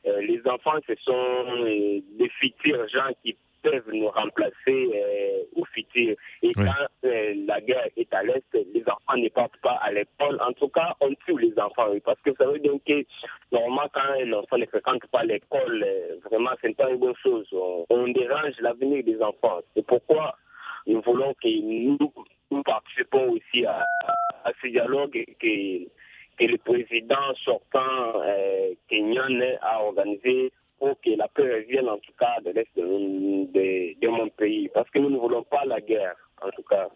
euh, 0.06 0.20
les 0.22 0.40
enfants, 0.46 0.78
ce 0.86 0.94
sont 0.96 1.14
euh, 1.14 2.00
des 2.18 2.28
futurs 2.40 2.88
gens 2.88 3.10
qui 3.22 3.36
peuvent 3.62 3.90
nous 3.92 4.08
remplacer 4.08 4.54
euh, 4.68 5.42
au 5.56 5.64
futur. 5.66 6.16
Et 6.42 6.52
quand 6.54 6.86
la 7.02 7.60
guerre 7.60 7.88
est 7.96 8.12
à 8.12 8.22
l'est, 8.22 8.44
les 8.52 8.82
enfants 8.82 9.16
ne 9.16 9.28
partent 9.28 9.60
pas 9.62 9.78
à 9.82 9.92
l'école. 9.92 10.40
En 10.40 10.52
tout 10.52 10.68
cas, 10.68 10.96
on 11.00 11.12
tue 11.26 11.38
les 11.38 11.58
enfants. 11.58 11.92
Parce 12.04 12.20
que 12.22 12.30
vous 12.30 12.36
savez 12.36 12.58
bien 12.60 12.78
que 12.86 13.04
normalement, 13.52 13.88
quand 13.92 14.20
un 14.20 14.32
enfant 14.32 14.58
ne 14.58 14.66
fréquente 14.66 15.06
pas 15.10 15.24
l'école, 15.24 15.86
vraiment, 16.24 16.50
ce 16.62 16.68
n'est 16.68 16.74
pas 16.74 16.90
une 16.90 16.98
bonne 16.98 17.16
chose. 17.22 17.48
On, 17.52 17.84
on 17.90 18.08
dérange 18.08 18.54
l'avenir 18.60 19.04
des 19.04 19.20
enfants. 19.20 19.60
C'est 19.74 19.86
pourquoi 19.86 20.36
nous 20.86 21.00
voulons 21.02 21.34
que 21.34 21.48
nous, 21.48 22.62
participons 22.62 23.30
aussi 23.32 23.66
à, 23.66 23.84
ce 24.62 24.68
dialogue 24.68 25.24
que, 25.40 25.88
le 26.40 26.56
président 26.58 27.34
sortant 27.44 28.22
euh, 28.22 28.72
kenyan 28.88 29.40
a 29.60 29.82
organisé 29.82 30.52
pour 30.78 31.00
que 31.00 31.10
la 31.16 31.26
paix 31.28 31.42
revienne 31.42 31.88
en 31.88 31.98
tout 31.98 32.12
cas 32.18 32.40
de 32.44 32.50
l'est 32.50 32.68
de, 32.76 34.08
mon 34.08 34.28
pays. 34.28 34.68
Parce 34.72 34.88
que 34.90 35.00
nous 35.00 35.10
ne 35.10 35.18
voulons 35.18 35.42
pas 35.42 35.64
la 35.64 35.80
guerre, 35.80 36.16
en 36.40 36.50
tout 36.50 36.62
cas. 36.62 36.88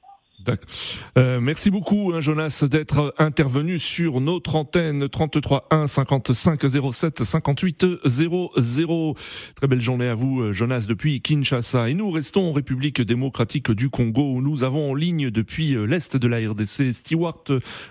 Euh, 1.18 1.40
merci 1.40 1.70
beaucoup, 1.70 2.12
hein, 2.14 2.20
Jonas, 2.20 2.64
d'être 2.68 3.14
intervenu 3.18 3.78
sur 3.78 4.20
notre 4.20 4.56
antenne 4.56 5.08
33 5.08 5.68
1 5.70 5.86
55 5.86 6.60
07 6.92 7.24
58 7.24 7.86
00. 8.04 9.14
Très 9.54 9.66
belle 9.66 9.80
journée 9.80 10.08
à 10.08 10.14
vous, 10.14 10.40
euh, 10.40 10.52
Jonas, 10.52 10.86
depuis 10.88 11.20
Kinshasa. 11.20 11.88
Et 11.88 11.94
nous 11.94 12.10
restons 12.10 12.48
en 12.48 12.52
République 12.52 13.00
démocratique 13.00 13.70
du 13.70 13.90
Congo, 13.90 14.32
où 14.32 14.40
nous 14.40 14.64
avons 14.64 14.90
en 14.90 14.94
ligne 14.94 15.30
depuis 15.30 15.74
euh, 15.74 15.84
l'est 15.84 16.16
de 16.16 16.28
la 16.28 16.38
RDC 16.38 16.92
Stewart 16.92 17.44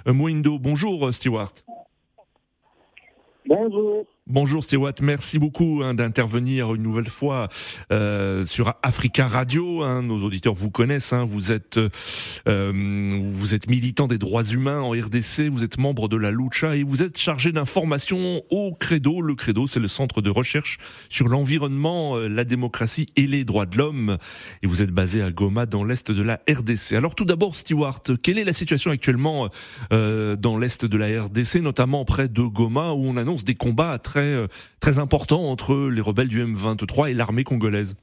Mwindo. 0.06 0.60
Bonjour, 0.60 1.14
Stewart. 1.14 1.54
Bonjour. 3.48 4.06
Bonjour 4.34 4.64
Stewart, 4.64 4.94
merci 5.02 5.40
beaucoup 5.40 5.82
hein, 5.84 5.94
d'intervenir 5.94 6.74
une 6.74 6.82
nouvelle 6.82 7.10
fois 7.10 7.50
euh, 7.92 8.46
sur 8.46 8.74
Africa 8.82 9.28
Radio. 9.28 9.84
Hein. 9.84 10.04
nos 10.04 10.20
auditeurs 10.24 10.54
vous 10.54 10.72
connaissent, 10.72 11.12
hein. 11.12 11.26
vous 11.26 11.52
êtes 11.52 11.78
euh, 12.48 13.20
vous 13.22 13.54
êtes 13.54 13.70
militant 13.70 14.08
des 14.08 14.18
droits 14.18 14.46
humains 14.46 14.80
en 14.80 14.92
RDC, 14.92 15.50
vous 15.52 15.66
êtes 15.66 15.78
membre 15.78 16.08
de 16.08 16.16
la 16.16 16.32
Lucha 16.32 16.78
et 16.78 16.84
vous 16.84 17.04
êtes 17.04 17.18
chargé 17.18 17.52
d'information 17.52 18.42
au 18.50 18.72
Credo. 18.74 19.20
Le 19.20 19.36
Credo, 19.36 19.68
c'est 19.68 19.82
le 19.82 19.90
centre 19.90 20.22
de 20.22 20.30
recherche 20.30 20.78
sur 21.10 21.28
l'environnement, 21.28 22.16
euh, 22.16 22.30
la 22.30 22.46
démocratie 22.46 23.08
et 23.18 23.28
les 23.28 23.44
droits 23.44 23.66
de 23.66 23.78
l'homme. 23.78 24.18
Et 24.64 24.68
vous 24.68 24.82
êtes 24.82 24.92
basé 24.92 25.22
à 25.22 25.32
Goma, 25.32 25.66
dans 25.66 25.84
l'est 25.84 26.10
de 26.10 26.24
la 26.24 26.40
RDC. 26.50 26.94
Alors 26.94 27.16
tout 27.16 27.26
d'abord, 27.26 27.58
Stewart, 27.58 28.02
quelle 28.24 28.38
est 28.38 28.46
la 28.46 28.54
situation 28.54 28.92
actuellement 28.92 29.50
dans 29.90 30.58
l'est 30.58 30.86
de 30.86 30.98
la 30.98 31.22
RDC, 31.24 31.56
notamment 31.56 32.06
près 32.06 32.30
de 32.30 32.44
Goma, 32.44 32.94
où 32.94 33.06
on 33.06 33.18
annonce 33.18 33.44
des 33.44 33.56
combats 33.56 34.00
très 34.00 34.21
euh, 34.22 34.48
très, 34.80 35.00
important 35.00 35.44
entre 35.44 35.90
les 35.90 36.02
rebelles 36.02 36.28
du 36.28 36.44
M23 36.44 37.10
et 37.10 37.14
l'armée 37.14 37.44
congolaise. 37.44 37.96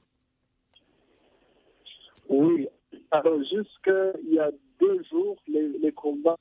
Oui, 2.28 2.68
alors 3.10 3.38
jusqu'il 3.40 4.34
y 4.34 4.38
a 4.38 4.50
deux 4.80 5.02
jours, 5.10 5.36
les, 5.48 5.92
combats 5.92 6.36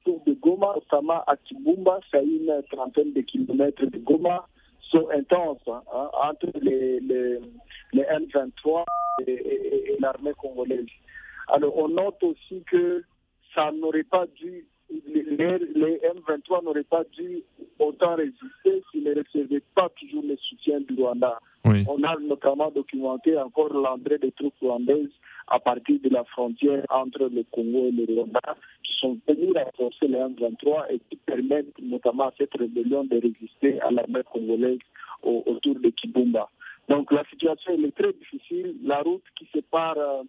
autour 0.00 0.22
de 0.24 0.32
Goma, 0.34 0.74
notamment 0.74 1.22
à 1.26 1.36
Kibumba, 1.36 2.00
c'est 2.10 2.24
une 2.24 2.62
trentaine 2.70 3.12
de 3.12 3.20
kilomètres 3.20 3.86
de 3.86 3.98
Goma, 3.98 4.46
sont 4.90 5.08
intenses 5.10 5.60
hein, 5.66 5.82
entre 6.22 6.50
les, 6.60 7.00
les, 7.00 7.40
M23 7.94 8.84
et 9.26 9.96
l'armée 10.00 10.32
congolaise. 10.38 10.86
Alors 11.48 11.76
on 11.76 11.88
note 11.88 12.22
aussi 12.22 12.62
que 12.70 13.04
ça 13.54 13.70
n'aurait 13.72 14.04
pas 14.04 14.26
dû 14.26 14.66
les, 15.06 15.98
M23 15.98 16.64
n'auraient 16.64 16.84
pas 16.84 17.04
dû 17.12 17.42
autant 17.78 18.16
résister 18.16 18.82
s'ils 18.90 19.04
ne 19.04 19.14
recevaient 19.14 19.62
pas 19.74 19.88
toujours 20.00 20.22
le 20.26 20.36
soutien 20.36 20.80
du 20.80 20.94
Rwanda. 20.94 21.38
On 21.64 22.02
a 22.02 22.16
notamment 22.20 22.70
documenté 22.70 23.38
encore 23.38 23.72
l'entrée 23.72 24.18
des 24.18 24.32
troupes 24.32 24.54
rwandaises 24.60 25.10
à 25.48 25.58
partir 25.58 25.98
de 26.02 26.08
la 26.08 26.24
frontière 26.24 26.84
entre 26.90 27.28
le 27.28 27.44
Congo 27.50 27.86
et 27.86 27.92
le 27.92 28.14
Rwanda, 28.14 28.40
qui 28.84 28.92
sont 29.00 29.18
venus 29.28 29.54
renforcer 29.54 30.08
les 30.08 30.18
M23 30.18 30.86
et 30.90 31.00
qui 31.10 31.16
permettent 31.16 31.80
notamment 31.80 32.28
à 32.28 32.32
cette 32.38 32.54
rébellion 32.54 33.04
de 33.04 33.20
résister 33.20 33.80
à 33.80 33.90
l'armée 33.90 34.22
congolaise 34.32 34.78
autour 35.22 35.76
de 35.76 35.90
Kibumba. 35.90 36.48
Donc 36.88 37.12
la 37.12 37.24
situation 37.30 37.72
est 37.74 37.96
très 37.96 38.12
difficile. 38.12 38.74
La 38.82 39.00
route 39.02 39.22
qui 39.36 39.46
sépare 39.54 39.96
euh, 39.96 40.22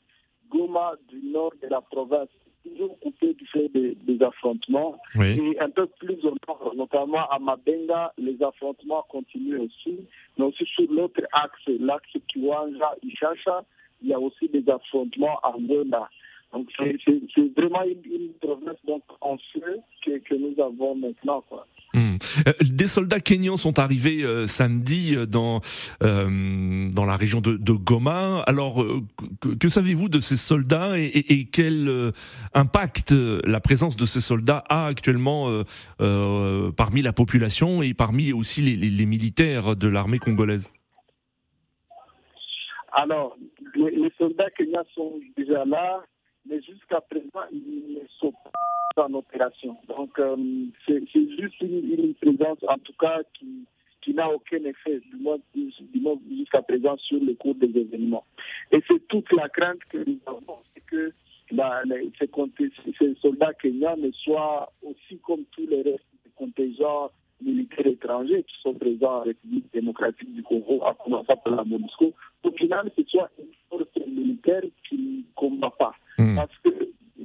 Goma 0.50 0.94
du 1.10 1.20
nord 1.26 1.54
de 1.62 1.68
la 1.68 1.82
province 1.82 2.30
toujours 2.64 3.00
coupé 3.00 3.34
du 3.34 3.46
fait 3.48 3.70
des, 3.70 4.24
affrontements. 4.24 4.98
Et 5.20 5.60
un 5.60 5.70
peu 5.70 5.88
plus 6.00 6.18
au 6.24 6.34
nord, 6.48 6.74
notamment 6.76 7.30
à 7.30 7.40
Mabenga, 7.40 8.14
les 8.18 8.42
affrontements 8.42 9.06
continuent 9.10 9.62
aussi. 9.62 10.00
Mais 10.38 10.46
aussi 10.46 10.66
sur 10.66 10.92
l'autre 10.92 11.22
axe, 11.32 11.62
l'axe 11.80 12.10
Kiwanja-Ishasha, 12.30 13.64
il 14.02 14.10
y 14.10 14.14
a 14.14 14.20
aussi 14.20 14.48
des 14.50 14.68
affrontements 14.70 15.40
en 15.44 15.60
Gola. 15.60 16.10
Donc 16.54 16.68
c'est 16.78 17.58
vraiment 17.58 17.84
une, 17.84 18.34
province 18.40 18.78
donc, 18.86 19.04
en 19.22 19.38
feu 19.54 19.80
que, 20.06 20.20
que 20.20 20.36
nous 20.36 20.62
avons 20.62 20.96
maintenant. 20.96 21.42
Quoi. 21.50 21.66
Hmm. 21.94 22.13
Euh, 22.48 22.54
des 22.62 22.88
soldats 22.88 23.20
kenyans 23.20 23.58
sont 23.58 23.80
arrivés 23.80 24.24
euh, 24.24 24.48
samedi 24.48 25.16
euh, 25.16 25.26
dans 25.26 27.06
la 27.06 27.16
région 27.16 27.42
de, 27.42 27.74
Goma. 27.74 28.42
Alors, 28.48 28.86
que, 29.60 29.70
savez-vous 29.70 30.10
de 30.10 30.20
ces 30.20 30.38
soldats 30.38 30.98
et, 30.98 31.48
quel 31.52 32.12
impact 32.54 33.12
la 33.12 33.60
présence 33.60 33.96
de 33.96 34.06
ces 34.06 34.22
soldats 34.22 34.64
a 34.70 34.86
actuellement 34.86 35.64
parmi 35.98 37.02
la 37.02 37.14
population 37.14 37.82
et 37.82 37.94
parmi 37.94 38.32
aussi 38.32 38.62
les, 38.62 39.06
militaires 39.06 39.76
de 39.76 39.88
l'armée 39.88 40.20
congolaise? 40.20 40.70
Alors, 42.92 43.36
les, 43.76 44.12
soldats 44.18 44.50
kenyans 44.52 44.86
sont 44.94 45.20
déjà 45.36 45.66
là, 45.66 46.04
mais 46.48 46.62
jusqu'à 46.62 47.02
présent, 47.02 47.46
ils 47.52 48.00
ne 48.02 48.08
sont 48.20 48.34
pas 48.96 49.06
en 49.06 49.14
opération. 49.14 49.78
Donc, 49.88 50.18
euh, 50.20 50.36
c'est 50.86 51.02
juste 51.12 51.62
une, 51.62 52.14
présence, 52.16 52.60
en 52.68 52.78
tout 52.78 52.94
cas, 53.00 53.22
qui, 53.34 53.66
qui 54.02 54.14
n'a 54.14 54.30
aucun 54.30 54.64
effet, 54.64 55.00
du 55.00 55.16
moins, 55.18 55.38
jusqu'à 56.30 56.62
présent, 56.62 56.98
sur 56.98 57.20
le 57.20 57.34
cours 57.34 57.56
des 57.56 57.78
événements. 57.78 58.26
Et 58.72 58.80
c'est 58.88 59.08
toute 59.08 59.32
la 59.34 59.50
crainte 59.50 59.84
que 59.90 59.98
nous 59.98 60.20
avons, 60.28 60.60
c'est 60.74 60.86
que 60.86 61.14
ces, 63.00 63.16
soldats 63.22 63.54
kenyans 63.54 63.98
ne 63.98 64.12
soient 64.12 64.72
aussi 64.82 65.18
comme 65.20 65.44
tous 65.52 65.68
les 65.68 65.82
restes 65.82 66.06
des 66.24 66.32
contingents 66.36 67.12
militaires 67.42 67.88
étrangers 67.88 68.44
qui 68.44 68.56
sont 68.62 68.74
présents 68.74 69.18
en 69.18 69.24
République 69.24 69.72
démocratique 69.74 70.34
du 70.34 70.44
Congo, 70.44 70.84
à 70.84 70.94
commencer 70.96 71.34
par 71.44 71.56
la 71.56 71.64
MONUSCO, 71.64 72.14
au 72.44 72.52
final, 72.52 72.90
ce 72.96 73.04
soit 73.04 73.30
une 73.38 73.46
force 73.70 74.08
militaire 74.08 74.64
qui 74.88 74.96
ne 74.98 75.22
combat 75.36 75.72
pas. 75.78 75.94
Hmm. 76.18 76.36
Parce 76.36 76.58
que 76.64 76.70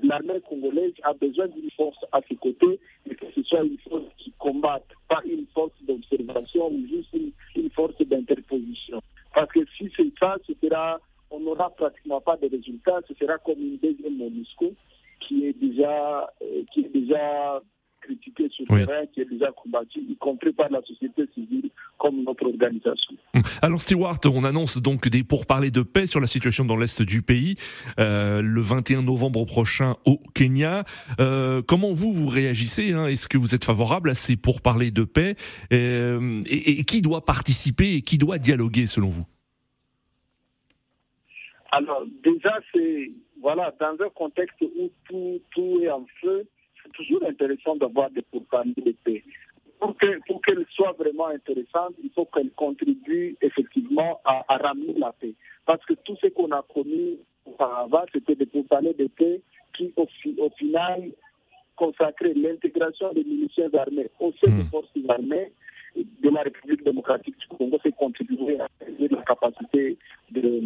l'armée 0.03 0.41
congolaise 0.49 0.93
a 1.03 1.13
besoin 1.13 1.49
d'une 1.49 1.71
force 1.73 1.99
à 2.13 2.21
ses 2.29 2.37
côtés 2.37 2.81
et 3.09 3.15
que 3.15 3.27
ce 3.35 3.43
soit 3.43 3.63
une 3.63 3.79
force 3.79 4.05
qui 4.19 4.33
combatte, 4.39 4.87
pas 5.09 5.21
une 5.25 5.47
force 5.55 5.73
d'observation 5.83 6.71
ou 6.71 6.87
juste 6.89 7.13
une, 7.15 7.71
force 7.71 7.97
d'interposition. 8.01 9.01
Parce 9.35 9.53
que 9.53 9.61
si 9.77 9.91
c'est 9.97 10.11
ça, 10.19 10.37
ce 10.47 10.53
sera, 10.61 10.99
on 11.31 11.41
n'aura 11.41 11.71
pratiquement 11.71 12.21
pas 12.21 12.37
de 12.37 12.49
résultats, 12.49 13.01
ce 13.07 13.15
sera 13.15 13.39
comme 13.39 13.61
une 13.61 13.77
deuxième 13.79 14.17
MONUSCO 14.17 14.75
qui 15.21 15.47
est 15.47 15.53
déjà, 15.53 16.29
euh, 16.43 16.63
qui 16.73 16.81
est 16.81 16.89
déjà 16.89 17.61
critiqué 18.09 18.49
sur 18.51 18.65
le 18.75 18.87
terrain, 18.87 19.07
qui 19.13 19.21
est 19.21 19.31
déjà 19.31 19.53
combattu, 19.53 20.01
y 20.01 20.17
compris 20.17 20.53
par 20.53 20.71
la 20.71 20.81
société 20.83 21.25
civile 21.35 21.71
comme 21.99 22.23
notre 22.25 22.47
organisation. 22.47 23.17
Hum. 23.35 23.43
Alors 23.61 23.81
Stewart, 23.81 24.19
on 24.25 24.45
annonce 24.45 24.79
donc 24.81 25.09
des 25.09 25.25
pourparlers 25.25 25.71
de 25.71 25.83
paix 25.83 26.07
sur 26.07 26.21
la 26.21 26.27
situation 26.27 26.65
dans 26.65 26.77
l'est 26.77 27.03
du 27.03 27.23
pays 27.23 27.57
euh, 27.99 28.41
le 28.41 28.61
21 28.61 29.03
novembre 29.03 29.45
prochain 29.45 29.97
au 30.07 30.19
Kenya. 30.35 30.85
Euh, 31.21 31.61
comment 31.63 31.93
vous 31.93 32.13
vous 32.13 32.29
réagissez 32.29 32.93
hein? 32.93 33.07
Est-ce 33.07 33.29
que 33.29 33.37
vous 33.37 33.55
êtes 33.55 33.65
favorable 33.65 34.11
à 34.11 34.15
ces 34.15 34.37
pourparlers 34.37 34.91
de 34.91 35.05
paix? 35.05 35.35
Euh, 35.73 36.43
et, 36.49 36.85
qui 36.85 37.03
doit 37.03 37.25
participer 37.25 37.95
et 37.95 38.03
qui 38.03 38.17
doit 38.17 38.39
dialoguer 38.39 38.87
selon 38.87 39.09
vous? 39.09 39.27
Alors 41.71 42.05
déjà 42.25 42.59
c'est 42.73 43.11
voilà 43.43 43.75
dans 43.79 44.05
un 44.05 44.09
contexte 44.15 44.61
où 44.63 44.91
tout, 45.05 45.41
tout 45.51 45.81
est 45.83 45.91
en 45.91 46.07
feu 46.23 46.47
c'est 46.89 47.05
toujours 47.05 47.23
intéressant 47.25 47.77
d'avoir 47.77 48.11
des 48.11 48.23
pourparlers 48.23 48.75
de 48.77 48.95
paix. 49.05 49.23
Pour 49.79 49.97
qu'elle 49.97 50.21
pour 50.27 50.41
soit 50.71 50.93
vraiment 50.99 51.29
intéressante, 51.29 51.95
il 52.03 52.11
faut 52.11 52.25
qu'elle 52.27 52.51
contribue 52.51 53.37
effectivement 53.41 54.21
à, 54.25 54.57
ramener 54.57 54.95
la 54.95 55.13
paix. 55.13 55.35
Parce 55.67 55.85
que 55.85 55.95
tout 56.05 56.17
ce 56.21 56.29
qu'on 56.29 56.51
a 56.51 56.65
connu 56.75 57.19
auparavant, 57.47 58.05
c'était 58.13 58.35
des 58.35 58.47
pourparlers 58.47 58.95
de 58.95 59.07
paix 59.07 59.41
qui, 59.77 59.93
au, 59.97 60.07
final, 60.59 61.11
consacraient 61.77 62.35
l'intégration 62.35 63.13
des 63.13 63.23
miliciens 63.23 63.71
armés 63.75 64.11
au 64.19 64.33
sein 64.33 64.51
des 64.51 64.65
hmm. 64.65 64.71
forces 64.71 64.89
armées 65.09 65.53
de 65.97 66.31
la 66.31 66.43
République 66.43 66.85
démocratique 66.85 67.37
du 67.39 67.47
Congo, 67.49 67.79
c'est 67.83 67.95
contribuer 67.95 68.61
à 68.61 68.69
la 68.81 69.23
capacité 69.23 69.99
de 70.31 70.61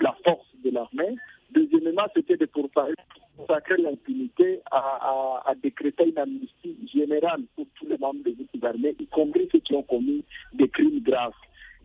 la 0.00 0.16
force 0.24 0.46
de 0.64 0.70
l'armée. 0.70 1.16
Deuxièmement, 1.52 2.06
c'était 2.14 2.36
de 2.36 2.46
consacrer 2.46 3.76
l'impunité 3.78 4.60
à, 4.70 5.42
à, 5.46 5.54
décréter 5.62 6.08
une 6.08 6.18
amnistie 6.18 6.76
générale 6.92 7.42
pour 7.54 7.66
tous 7.76 7.86
les 7.86 7.98
membres 7.98 8.22
des 8.24 8.32
groupes 8.32 8.64
armés, 8.64 8.94
y 8.98 9.06
compris 9.06 9.48
ceux 9.52 9.60
qui 9.60 9.74
ont 9.74 9.82
commis 9.82 10.24
des 10.52 10.68
crimes 10.68 11.00
graves. 11.00 11.32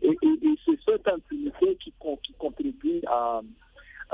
Et, 0.02 0.16
c'est 0.64 0.78
cette 0.84 1.06
impunité 1.06 1.76
qui, 1.76 1.92
qui 2.24 2.32
contribue 2.34 3.00
à, 3.06 3.40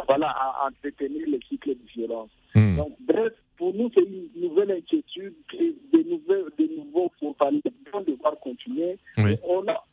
voilà, 0.07 0.29
à 0.29 0.69
entretenir 0.69 1.27
le 1.29 1.39
cycle 1.49 1.71
de 1.71 1.87
violence. 1.95 2.31
Hmm. 2.55 2.77
Donc, 2.77 2.97
bref, 3.01 3.33
pour 3.59 3.75
nous, 3.75 3.91
c'est 3.93 4.03
une 4.03 4.29
nouvelle 4.37 4.71
inquiétude, 4.71 5.35
des, 5.53 6.05
nouvelles, 6.05 6.45
des 6.57 6.69
nouveaux 6.69 7.11
pourparlers 7.19 7.61
vont 7.93 8.01
devoir 8.03 8.39
continuer. 8.39 8.97
On 9.43 9.67
a 9.69 9.85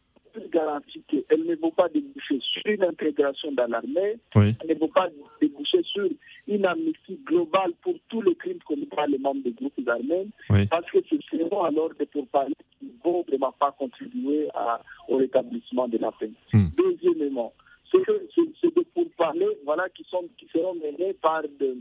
garantie 0.51 1.01
qu'elle 1.07 1.45
ne 1.45 1.55
vaut 1.55 1.71
pas 1.71 1.89
déboucher 1.89 2.39
sur 2.41 2.61
une 2.65 2.83
intégration 2.83 3.51
dans 3.53 3.67
l'armée, 3.67 4.17
elle 4.35 4.55
ne 4.69 4.75
vaut 4.75 4.87
pas 4.87 5.09
déboucher 5.41 5.81
sur 5.83 6.07
une 6.47 6.65
amnistie 6.65 7.19
globale 7.25 7.73
pour 7.81 7.95
tous 8.09 8.21
les 8.21 8.35
crimes 8.35 8.59
commis 8.67 8.85
par 8.85 9.07
les 9.07 9.17
membres 9.17 9.43
des 9.43 9.51
groupes 9.51 9.79
armés, 9.87 10.27
parce 10.69 10.89
que 10.91 10.99
ce 11.09 11.15
seront 11.31 11.63
alors 11.63 11.89
des 11.97 12.05
pourparlers 12.05 12.53
qui 12.79 12.85
ne 12.85 13.03
vont 13.03 13.23
vraiment 13.27 13.53
pas 13.59 13.71
contribuer 13.71 14.47
à, 14.53 14.81
au 15.07 15.17
rétablissement 15.17 15.87
de 15.87 15.97
la 15.97 16.11
paix. 16.11 16.31
Hmm. 16.53 16.67
Deuxièmement, 16.77 17.53
c'est 17.91 18.75
des 18.75 18.85
pourparlers 18.93 19.57
voilà, 19.63 19.87
qui, 19.89 20.03
sont, 20.09 20.25
qui 20.37 20.47
seront 20.51 20.75
menés 20.75 21.13
par 21.13 21.43
de, 21.43 21.77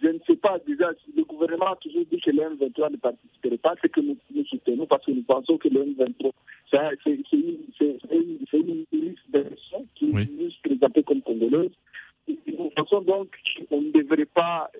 je 0.00 0.08
ne 0.08 0.18
sais 0.26 0.36
pas, 0.36 0.58
déjà, 0.66 0.90
le 1.16 1.24
gouvernement 1.24 1.72
a 1.72 1.76
toujours 1.76 2.04
dit 2.10 2.20
que 2.20 2.30
le 2.30 2.42
M23 2.42 2.92
ne 2.92 2.96
participerait 2.96 3.58
pas, 3.58 3.74
c'est 3.80 3.88
que 3.88 4.00
nous, 4.00 4.16
nous 4.34 4.44
soutenons 4.44 4.86
parce 4.86 5.04
que 5.04 5.12
nous 5.12 5.22
pensons 5.22 5.58
que 5.58 5.68
le 5.68 5.84
M23, 5.84 6.32
c'est 6.70 7.32
une, 7.32 8.84
liste 8.92 9.30
d'élections 9.30 9.86
qui 9.94 10.10
est 10.10 10.38
juste 10.38 10.62
présentée 10.62 11.02
comme 11.02 11.22
congolaise. 11.22 11.70
Nous 12.28 12.70
pensons 12.76 13.00
donc 13.02 13.28
qu'on 13.68 13.80
ne 13.80 13.90
devrait 13.90 14.26
pas 14.26 14.70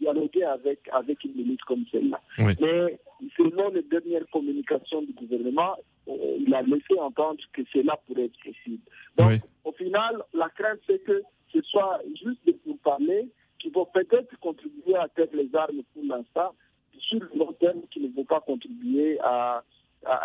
dialoguer 0.00 0.44
avec, 0.44 0.80
avec 0.92 1.22
une 1.24 1.34
ministre 1.34 1.66
comme 1.66 1.84
celle-là. 1.90 2.20
Mais 2.38 2.98
selon 3.36 3.70
les 3.70 3.82
dernières 3.82 4.26
communications 4.32 5.02
du 5.02 5.12
gouvernement, 5.12 5.76
euh, 6.08 6.38
il 6.40 6.54
a 6.54 6.62
laissé 6.62 6.98
entendre 6.98 7.40
que 7.52 7.62
cela 7.72 7.98
pourrait 8.06 8.24
être 8.24 8.38
possible. 8.42 8.82
Donc, 9.18 9.40
au 9.64 9.72
final, 9.72 10.22
la 10.34 10.48
crainte, 10.50 10.80
c'est 10.86 11.02
que 11.04 11.22
ce 11.52 11.60
soit 11.62 12.00
juste 12.22 12.40
de 12.46 12.52
pour 12.52 12.78
parler 12.78 13.22
qui 13.22 13.39
vont 13.80 13.88
peut-être 13.92 14.38
contribuer 14.40 14.96
à 14.96 15.08
faire 15.08 15.26
les 15.32 15.48
armes 15.54 15.82
pour 15.94 16.04
l'instant, 16.04 16.54
sur 16.98 17.20
le 17.20 17.38
long 17.38 17.52
terme, 17.58 17.80
qui 17.90 18.00
ne 18.00 18.08
vont 18.14 18.24
pas 18.24 18.40
contribuer 18.40 19.18
à 19.20 19.62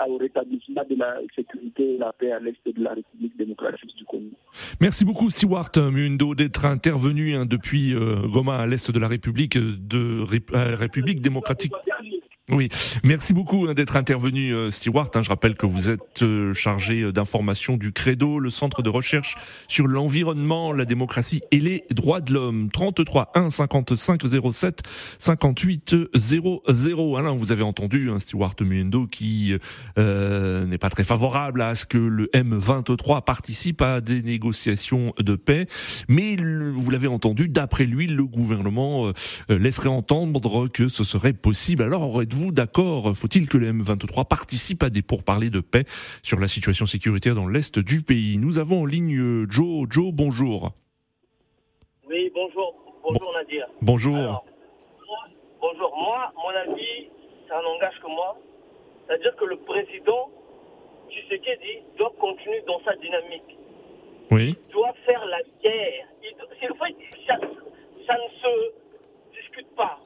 au 0.08 0.18
rétablissement 0.18 0.84
de 0.90 0.96
la 0.96 1.18
sécurité 1.36 1.96
et 1.96 1.98
la 1.98 2.14
paix 2.14 2.32
à 2.32 2.40
l'est 2.40 2.56
de 2.66 2.82
la 2.82 2.94
République 2.94 3.36
démocratique 3.36 3.94
du 3.98 4.06
Congo. 4.06 4.32
Merci 4.80 5.04
beaucoup 5.04 5.30
Stewart 5.30 5.72
Mundo 5.76 6.34
d'être 6.34 6.66
intervenu 6.66 7.36
hein, 7.36 7.46
depuis 7.46 7.94
euh, 7.94 8.26
Goma 8.26 8.56
à 8.56 8.68
l'est 8.68 8.90
de 8.90 9.00
la 9.00 9.10
République 9.10 9.58
de 9.58 10.24
République 10.78 11.22
démocratique 11.22 11.74
oui, 12.52 12.70
merci 13.04 13.34
beaucoup 13.34 13.66
hein, 13.68 13.74
d'être 13.74 13.96
intervenu, 13.96 14.54
euh, 14.54 14.70
Stewart. 14.70 15.10
Hein, 15.16 15.24
je 15.24 15.30
rappelle 15.30 15.56
que 15.56 15.66
vous 15.66 15.90
êtes 15.90 16.22
euh, 16.22 16.54
chargé 16.54 17.02
euh, 17.02 17.12
d'information 17.12 17.76
du 17.76 17.92
Credo, 17.92 18.38
le 18.38 18.52
centre 18.52 18.84
de 18.84 18.90
recherche 18.90 19.36
sur 19.68 19.88
l'environnement, 19.88 20.72
la 20.72 20.86
démocratie 20.86 21.42
et 21.50 21.60
les 21.60 21.86
droits 21.90 22.22
de 22.22 22.34
l'homme. 22.34 22.70
33 22.70 23.32
1 23.34 23.50
55 23.50 24.22
07 24.52 24.84
58 25.18 25.96
00. 26.14 27.18
Alain, 27.18 27.34
vous 27.34 27.52
avez 27.52 27.64
entendu 27.64 28.12
hein, 28.12 28.20
Stewart 28.20 28.54
Muendo 28.62 29.08
qui 29.08 29.56
n'est 29.98 30.78
pas 30.78 30.92
très 30.92 31.04
favorable 31.04 31.64
à 31.64 31.74
ce 31.74 31.88
que 31.88 31.98
le 31.98 32.28
M23 32.28 33.24
participe 33.24 33.82
à 33.82 34.02
des 34.02 34.22
négociations 34.22 35.14
de 35.18 35.36
paix, 35.36 35.66
mais 36.08 36.36
vous 36.36 36.92
l'avez 36.92 37.08
entendu, 37.08 37.50
d'après 37.50 37.86
lui, 37.86 38.06
le 38.06 38.26
gouvernement 38.26 39.12
laisserait 39.50 39.90
entendre 39.90 40.68
que 40.68 40.88
ce 40.88 41.04
serait 41.04 41.34
possible. 41.34 41.82
Alors, 41.82 42.24
vous 42.36 42.52
d'accord? 42.52 43.16
Faut-il 43.16 43.48
que 43.48 43.58
le 43.58 43.72
M23 43.72 44.28
participe 44.28 44.84
à 44.84 44.90
des 44.90 45.02
pourparlers 45.02 45.50
de 45.50 45.62
paix 45.62 45.86
sur 46.22 46.40
la 46.40 46.48
situation 46.48 46.86
sécuritaire 46.86 47.34
dans 47.34 47.48
l'Est 47.48 47.80
du 47.80 48.02
pays? 48.02 48.38
Nous 48.38 48.60
avons 48.60 48.82
en 48.82 48.86
ligne 48.86 49.18
euh, 49.18 49.46
Joe. 49.50 49.88
Joe, 49.90 50.12
bonjour. 50.14 50.74
Oui, 52.10 52.32
bonjour. 52.34 52.76
Bonjour 53.04 53.34
Nadir. 53.34 53.68
Bonjour. 53.82 54.46
bonjour. 55.62 55.96
Moi, 55.96 56.34
mon 56.36 56.74
avis, 56.74 57.08
ça 57.48 57.62
n'engage 57.62 58.00
que 58.02 58.08
moi. 58.08 58.38
C'est-à-dire 59.08 59.36
que 59.36 59.46
le 59.46 59.58
président 59.58 60.30
Tshisekedi 61.10 61.84
doit 61.98 62.14
continuer 62.20 62.62
dans 62.68 62.82
sa 62.84 62.96
dynamique. 62.96 63.58
Oui. 64.32 64.56
Il 64.68 64.74
doit 64.74 64.94
faire 65.06 65.24
la 65.26 65.40
guerre. 65.64 66.08
Il, 66.24 66.36
ça, 67.28 67.38
ça 68.08 68.14
ne 68.14 68.30
se 68.42 69.40
discute 69.40 69.76
pas. 69.76 70.00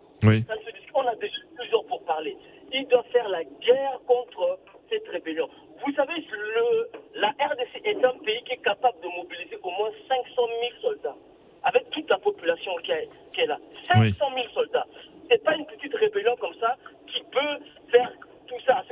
On 0.93 1.07
a 1.07 1.15
déjà 1.15 1.37
plusieurs 1.55 1.85
pour 1.85 2.03
parler. 2.03 2.35
Il 2.73 2.85
doit 2.87 3.03
faire 3.11 3.29
la 3.29 3.43
guerre 3.43 3.99
contre 4.05 4.59
cette 4.89 5.07
rébellion. 5.07 5.49
Vous 5.85 5.93
savez, 5.93 6.13
le, 6.29 6.89
la 7.15 7.29
RDC 7.29 7.81
est 7.85 8.03
un 8.03 8.17
pays 8.25 8.43
qui 8.43 8.53
est 8.53 8.63
capable 8.63 8.99
de 9.01 9.07
mobiliser 9.07 9.57
au 9.63 9.69
moins 9.69 9.89
500 10.09 10.25
000 10.35 10.47
soldats, 10.81 11.15
avec 11.63 11.89
toute 11.91 12.09
la 12.09 12.17
population 12.17 12.71
qui 12.83 12.91
est, 12.91 13.07
qui 13.33 13.41
est 13.41 13.47
là. 13.47 13.57
500 13.87 14.11
000 14.11 14.47
soldats. 14.53 14.85
C'est 15.29 15.43
pas 15.43 15.55
une 15.55 15.65
petite 15.67 15.93
rébellion 15.95 16.35
comme 16.37 16.55
ça 16.59 16.75
qui 17.07 17.21
peut 17.31 17.63
faire 17.91 18.11
tout 18.47 18.59
ça. 18.65 18.83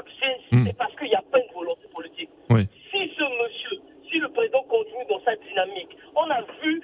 C'est 0.50 0.56
hmm. 0.56 0.70
parce 0.78 0.96
qu'il 0.96 1.10
n'y 1.10 1.16
a 1.16 1.24
pas 1.32 1.40
une 1.40 1.54
volonté 1.54 1.88
politique. 1.94 2.30
Si 2.92 3.12
ce 3.18 3.24
monsieur, 3.44 3.82
si 4.10 4.20
le 4.20 4.30
président 4.30 4.64
continue 4.64 5.06
dans 5.10 5.20
sa 5.26 5.36
dynamique, 5.36 5.98
on 6.16 6.30
a 6.30 6.42
vu, 6.64 6.82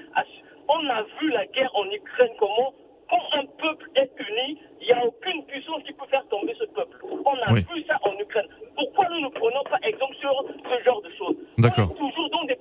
on 0.68 0.90
a 0.90 1.04
vu 1.22 1.30
la 1.32 1.46
guerre 1.48 1.72
en 1.76 1.86
Ukraine, 1.86 2.32
comment 2.40 2.74
quand 3.10 3.38
un 3.38 3.46
peuple 3.46 3.90
est 3.96 4.12
uni, 4.20 4.60
il 4.82 4.88
n'y 4.88 4.94
a 4.94 5.06
aucune 5.06 5.46
puissance 5.46 5.84
qui 5.84 5.94
peut 5.94 6.06
faire 6.10 6.26
tomber 6.30 6.56
ce 6.60 6.66
peuple. 6.66 6.98
On 7.04 7.38
a 7.46 7.54
vu 7.54 7.84
ça 7.88 8.00
en 8.04 8.18
Ukraine. 8.20 8.48
Pourquoi 8.76 9.08
nous 9.10 9.22
ne 9.22 9.30
prenons 9.30 9.64
pas 9.70 9.78
exemple 9.84 10.16
sur 10.16 10.46
ce 10.48 10.84
genre 10.84 11.02
de 11.02 11.10
choses 11.12 11.36
D'accord. 11.58 11.94
toujours 11.96 12.30
dans 12.32 12.44
des, 12.46 12.58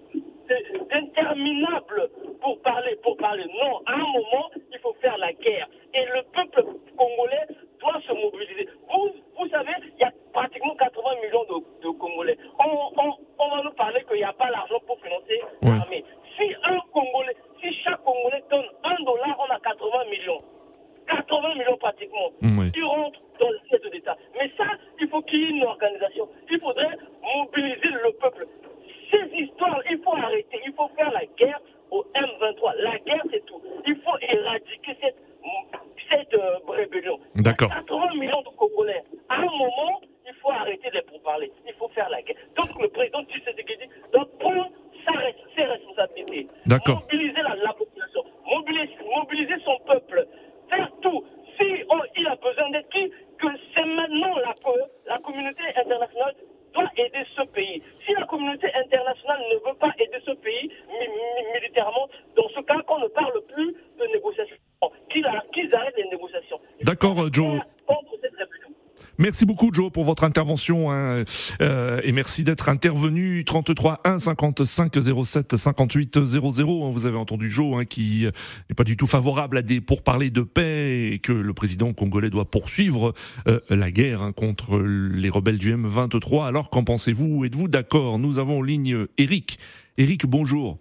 interminables 0.91 2.11
pour 2.41 2.61
parler, 2.61 2.97
pour 3.03 3.17
parler. 3.17 3.45
Non, 3.45 3.81
à 3.87 3.95
un 3.95 4.13
moment, 4.13 4.51
il 4.73 4.79
faut 4.81 4.95
faire 5.01 5.17
la 5.19 5.33
guerre. 5.33 5.69
Et 5.95 6.05
le 6.05 6.23
peuple 6.35 6.65
congolais 6.97 7.47
doit 7.81 8.01
se 8.07 8.13
mobiliser. 8.13 8.69
Vous, 8.91 9.11
vous 9.39 9.49
savez, 9.49 9.73
il 9.83 10.01
y 10.01 10.05
a 10.05 10.13
pratiquement 10.33 10.75
80 10.77 11.03
millions 11.23 11.45
de, 11.45 11.91
Congolais. 11.99 12.39
On, 12.59 12.91
on, 12.97 13.13
on, 13.39 13.49
va 13.51 13.63
nous 13.63 13.73
parler 13.73 14.03
qu'il 14.09 14.17
n'y 14.17 14.25
a 14.25 14.33
pas 14.33 14.51
l'argent 14.51 14.81
pour 14.87 14.99
financer 15.01 15.41
l'armée. 15.63 16.05
Si 16.37 16.55
un 16.65 16.79
Congolais, 16.93 17.37
si 17.61 17.73
chaque 17.83 18.03
Congolais 18.03 18.43
donne 18.51 18.67
un 18.85 19.05
dollar, 19.05 19.37
on 19.39 19.53
a 19.53 19.61
80 19.61 20.05
millions. 20.11 20.43
80 21.07 21.55
millions 21.55 21.77
pratiquement 22.43 22.71
qui 22.71 22.83
rentrent 22.83 23.21
dans 23.41 23.51
le 23.51 23.59
siège 23.69 23.91
d'État. 23.93 24.17
Mais 24.35 24.51
ça, 24.57 24.67
il 25.01 25.09
faut 25.09 25.23
qu'il 25.23 25.41
y 25.41 25.45
ait 25.45 25.51
une 25.51 25.65
organisation. 25.65 26.29
Il 26.51 26.61
faudrait 26.61 26.97
mobiliser 27.37 27.89
le 28.05 28.13
peuple. 28.21 28.47
Ces 29.11 29.37
histoires, 29.37 29.81
il 29.91 29.99
faut 30.03 30.15
arrêter. 30.15 30.61
Il 30.67 30.73
faut 30.73 30.89
faire 30.97 31.11
la 31.13 31.25
guerre 31.39 31.61
au 31.91 32.05
M23. 32.15 32.75
La 32.79 32.99
guerre, 32.99 33.23
c'est 33.31 33.45
tout. 33.47 33.61
Il 33.87 33.97
faut 33.97 34.19
éradiquer 34.21 34.97
cette, 35.01 35.17
cette 36.11 36.35
euh, 36.35 36.59
rébellion. 36.69 37.19
D'accord. 37.37 37.71
80 37.71 38.15
millions 38.15 38.43
de 38.43 38.49
Congolais. 38.57 39.03
À 39.29 39.37
un 39.37 39.43
moment, 39.43 40.01
il 40.27 40.35
faut 40.41 40.51
arrêter 40.51 40.89
les 40.93 41.03
pourparlers. 41.03 41.53
Il 41.67 41.75
faut 41.75 41.89
faire 41.89 42.09
la 42.11 42.23
guerre. 42.23 42.37
Donc 42.57 42.81
le 42.81 42.89
président 42.89 43.23
Tshisekedi 43.25 43.89
doit 44.13 44.27
prendre 44.39 44.71
ses 45.55 45.65
responsabilités. 45.65 46.49
D'accord. 46.67 47.01
Mobiliser 47.01 47.43
la, 47.43 47.73
population. 47.73 48.23
Mobiliser, 48.47 48.97
mobiliser 49.17 49.57
son 49.65 49.79
peuple 49.87 50.27
faire 50.71 50.91
tout. 51.03 51.25
Si 51.59 51.67
il 52.17 52.27
a 52.27 52.37
besoin 52.37 52.71
d'être 52.71 52.89
qui, 52.89 53.11
que 53.39 53.49
c'est 53.75 53.85
maintenant 53.85 54.37
la, 54.39 54.55
la 55.07 55.19
communauté 55.19 55.63
internationale 55.77 56.35
doit 56.73 56.91
aider 56.97 57.25
ce 57.37 57.43
pays. 57.43 57.83
Si 58.07 58.13
la 58.15 58.25
communauté 58.25 58.69
internationale 58.75 59.41
ne 59.53 59.57
veut 59.69 59.77
pas 59.79 59.93
aider 59.99 60.19
ce 60.25 60.33
pays 60.33 60.71
militairement, 61.55 62.09
dans 62.37 62.49
ce 62.49 62.61
cas, 62.61 62.81
qu'on 62.87 62.99
ne 63.01 63.09
parle 63.09 63.41
plus 63.55 63.75
de 63.99 64.07
négociations, 64.15 64.57
qu'ils 65.11 65.27
arrêtent 65.27 65.97
les 65.97 66.09
négociations. 66.09 66.61
Joe. 67.33 67.61
Merci 69.19 69.45
beaucoup 69.45 69.71
Joe 69.73 69.91
pour 69.91 70.05
votre 70.05 70.23
intervention 70.23 70.93
hein, 70.93 71.25
euh, 71.61 72.01
et 72.05 72.13
merci 72.13 72.45
d'être 72.45 72.69
intervenu 72.69 73.45
33 73.45 74.01
1 74.05 74.19
55 74.21 74.93
07 75.25 75.57
58 75.57 76.25
00. 76.25 76.91
Vous 76.91 77.07
avez 77.07 77.19
entendu 77.19 77.51
Joe 77.51 77.81
hein, 77.81 77.85
qui 77.85 78.27
n'est 78.69 78.75
pas 78.75 78.85
du 78.85 78.97
tout 78.97 79.09
favorable 79.09 79.59
à 79.59 79.63
des 79.63 79.81
pourparlers 79.81 80.31
de 80.31 80.43
paix 80.43 81.13
et 81.13 81.19
que 81.19 81.33
le 81.33 81.53
président 81.55 81.93
congolais 81.93 82.31
doit 82.31 82.49
poursuivre 82.51 83.15
euh, 83.49 83.59
la 83.69 83.91
guerre 83.91 84.23
hein, 84.23 84.33
contre 84.33 84.79
les 84.79 85.29
rebelles 85.29 85.59
du 85.59 85.75
M23. 85.75 86.47
Alors 86.47 86.71
qu'en 86.71 86.85
pensez-vous? 86.85 87.45
Êtes-vous 87.45 87.67
d'accord? 87.67 88.21
Nous 88.21 88.39
avons 88.39 88.59
en 88.59 88.63
ligne 88.63 89.07
Eric. 89.19 89.59
Eric, 89.99 90.25
bonjour. 90.25 90.79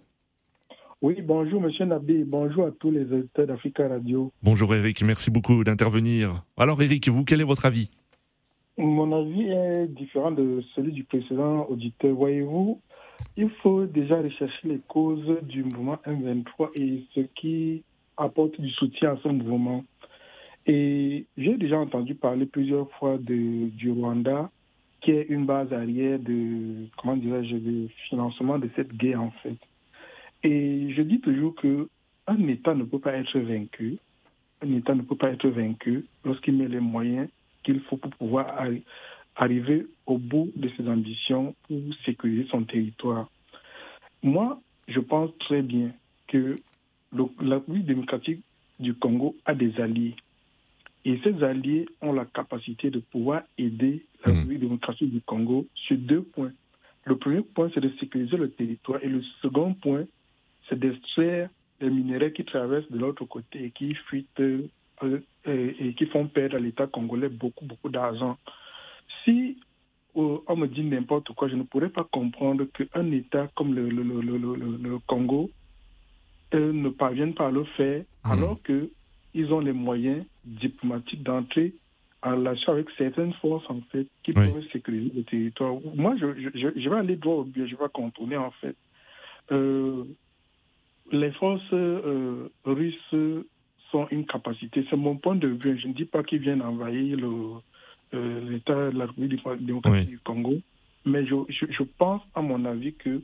Oui, 1.02 1.16
bonjour 1.20 1.60
Monsieur 1.60 1.84
Nabi, 1.84 2.22
bonjour 2.22 2.66
à 2.66 2.70
tous 2.70 2.92
les 2.92 3.12
auditeurs 3.12 3.48
d'Africa 3.48 3.88
Radio. 3.88 4.30
Bonjour 4.40 4.72
Eric, 4.72 5.02
merci 5.02 5.32
beaucoup 5.32 5.64
d'intervenir. 5.64 6.44
Alors 6.56 6.80
Eric, 6.80 7.08
vous, 7.08 7.24
quel 7.24 7.40
est 7.40 7.44
votre 7.44 7.66
avis? 7.66 7.90
Mon 8.78 9.10
avis 9.10 9.50
est 9.50 9.88
différent 9.88 10.30
de 10.30 10.62
celui 10.76 10.92
du 10.92 11.02
précédent 11.02 11.66
auditeur. 11.68 12.14
Voyez-vous, 12.14 12.80
il 13.36 13.50
faut 13.64 13.84
déjà 13.84 14.22
rechercher 14.22 14.68
les 14.68 14.78
causes 14.86 15.38
du 15.42 15.64
mouvement 15.64 15.98
M23 16.06 16.68
et 16.76 17.02
ce 17.16 17.22
qui 17.34 17.82
apporte 18.16 18.60
du 18.60 18.70
soutien 18.70 19.14
à 19.14 19.18
ce 19.24 19.28
mouvement. 19.28 19.84
Et 20.66 21.26
j'ai 21.36 21.56
déjà 21.56 21.80
entendu 21.80 22.14
parler 22.14 22.46
plusieurs 22.46 22.88
fois 22.92 23.18
de, 23.18 23.70
du 23.70 23.90
Rwanda, 23.90 24.52
qui 25.00 25.10
est 25.10 25.26
une 25.28 25.46
base 25.46 25.72
arrière 25.72 26.20
de, 26.20 26.86
comment 26.96 27.16
dirais-je, 27.16 27.56
de 27.56 27.88
financement 28.08 28.60
de 28.60 28.70
cette 28.76 28.96
guerre 28.96 29.20
en 29.20 29.32
fait. 29.42 29.58
Et 30.42 30.92
je 30.92 31.02
dis 31.02 31.20
toujours 31.20 31.54
que 31.54 31.88
un 32.26 32.48
État 32.48 32.74
ne 32.74 32.84
peut 32.84 32.98
pas 32.98 33.14
être 33.14 33.38
vaincu. 33.38 33.98
Un 34.62 34.72
État 34.72 34.94
ne 34.94 35.02
peut 35.02 35.16
pas 35.16 35.30
être 35.30 35.48
vaincu 35.48 36.04
lorsqu'il 36.24 36.56
met 36.56 36.68
les 36.68 36.80
moyens 36.80 37.28
qu'il 37.64 37.80
faut 37.80 37.96
pour 37.96 38.10
pouvoir 38.12 38.46
arriver 39.36 39.86
au 40.06 40.18
bout 40.18 40.50
de 40.56 40.68
ses 40.76 40.88
ambitions 40.88 41.54
pour 41.66 41.80
sécuriser 42.04 42.46
son 42.50 42.64
territoire. 42.64 43.28
Moi, 44.22 44.60
je 44.88 45.00
pense 45.00 45.30
très 45.38 45.62
bien 45.62 45.92
que 46.28 46.60
la 47.12 47.56
République 47.56 47.86
démocratique 47.86 48.42
du 48.78 48.94
Congo 48.94 49.36
a 49.44 49.54
des 49.54 49.80
alliés. 49.80 50.14
Et 51.04 51.18
ces 51.24 51.42
alliés 51.42 51.86
ont 52.00 52.12
la 52.12 52.24
capacité 52.24 52.90
de 52.90 53.00
pouvoir 53.00 53.42
aider 53.58 54.04
la 54.24 54.32
mmh. 54.32 54.36
République 54.36 54.60
démocratique 54.60 55.12
du 55.12 55.20
Congo 55.20 55.66
sur 55.74 55.96
deux 55.96 56.22
points. 56.22 56.52
Le 57.04 57.16
premier 57.16 57.40
point, 57.42 57.70
c'est 57.74 57.80
de 57.80 57.90
sécuriser 57.98 58.36
le 58.36 58.50
territoire. 58.50 59.02
Et 59.02 59.08
le 59.08 59.22
second 59.40 59.74
point, 59.74 60.04
c'est 60.72 60.78
d'extraire 60.78 61.50
les 61.80 61.90
minéraux 61.90 62.30
qui 62.30 62.44
traversent 62.44 62.90
de 62.90 62.98
l'autre 62.98 63.24
côté 63.26 63.64
et 63.64 63.70
qui 63.70 63.94
fuitent 63.94 64.40
et 64.40 65.94
qui 65.94 66.06
font 66.06 66.26
perdre 66.28 66.56
à 66.56 66.60
l'État 66.60 66.86
congolais 66.86 67.28
beaucoup, 67.28 67.64
beaucoup 67.64 67.88
d'argent. 67.88 68.38
Si 69.24 69.58
on 70.14 70.56
me 70.56 70.66
dit 70.66 70.84
n'importe 70.84 71.32
quoi, 71.34 71.48
je 71.48 71.56
ne 71.56 71.64
pourrais 71.64 71.88
pas 71.88 72.04
comprendre 72.04 72.64
qu'un 72.64 73.10
État 73.10 73.48
comme 73.54 73.74
le, 73.74 73.88
le, 73.88 74.02
le, 74.02 74.36
le 74.76 74.98
Congo 75.06 75.50
ne 76.52 76.88
parvienne 76.88 77.34
pas 77.34 77.48
à 77.48 77.50
le 77.50 77.64
faire, 77.64 78.02
mmh. 78.24 78.30
alors 78.30 78.58
qu'ils 78.62 79.52
ont 79.52 79.60
les 79.60 79.72
moyens 79.72 80.24
diplomatiques 80.44 81.22
d'entrer 81.22 81.74
en 82.22 82.36
relation 82.36 82.72
avec 82.72 82.88
certaines 82.96 83.32
forces, 83.34 83.68
en 83.68 83.80
fait, 83.90 84.06
qui 84.22 84.32
peuvent 84.32 84.62
sécuriser 84.72 85.10
le 85.12 85.24
territoire. 85.24 85.74
Moi, 85.94 86.14
je, 86.20 86.26
je, 86.54 86.68
je, 86.76 86.88
vais 86.88 86.96
aller 86.96 87.16
droit 87.16 87.36
au 87.36 87.44
but, 87.44 87.66
je 87.66 87.74
vais 87.74 87.88
contourner, 87.92 88.36
en 88.36 88.52
fait. 88.52 88.76
Euh, 89.50 90.04
les 91.12 91.30
forces 91.32 91.62
euh, 91.72 92.48
russes 92.64 93.14
sont 93.90 94.08
une 94.10 94.26
capacité. 94.26 94.84
C'est 94.90 94.96
mon 94.96 95.16
point 95.16 95.36
de 95.36 95.48
vue. 95.48 95.78
Je 95.78 95.86
ne 95.86 95.92
dis 95.92 96.06
pas 96.06 96.22
qu'ils 96.22 96.40
viennent 96.40 96.62
envahir 96.62 97.18
euh, 98.14 98.50
l'État 98.50 98.90
de 98.90 98.98
la 98.98 99.06
République 99.06 99.42
démocratique 99.60 100.08
du 100.08 100.18
Congo, 100.18 100.58
mais 101.04 101.24
je, 101.26 101.34
je, 101.48 101.82
pense, 101.82 102.22
à 102.34 102.40
mon 102.40 102.64
avis, 102.64 102.94
que 102.94 103.22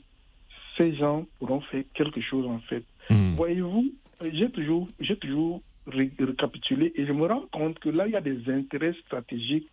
ces 0.77 0.95
gens 0.95 1.27
pourront 1.39 1.61
faire 1.63 1.85
quelque 1.95 2.21
chose, 2.21 2.47
en 2.47 2.61
fait. 2.61 2.85
Hmm. 3.11 3.35
Voyez-vous, 3.35 3.93
j'ai 4.33 4.51
toujours, 4.51 4.89
j'ai 5.01 5.17
toujours 5.17 5.63
récapitulé 5.87 6.93
et 6.95 7.07
je 7.07 7.13
me 7.13 7.27
rends 7.27 7.47
compte 7.51 7.79
que 7.79 7.89
là, 7.89 8.07
il 8.07 8.13
y 8.13 8.17
a 8.17 8.21
des 8.21 8.51
intérêts 8.51 8.95
stratégiques. 9.07 9.69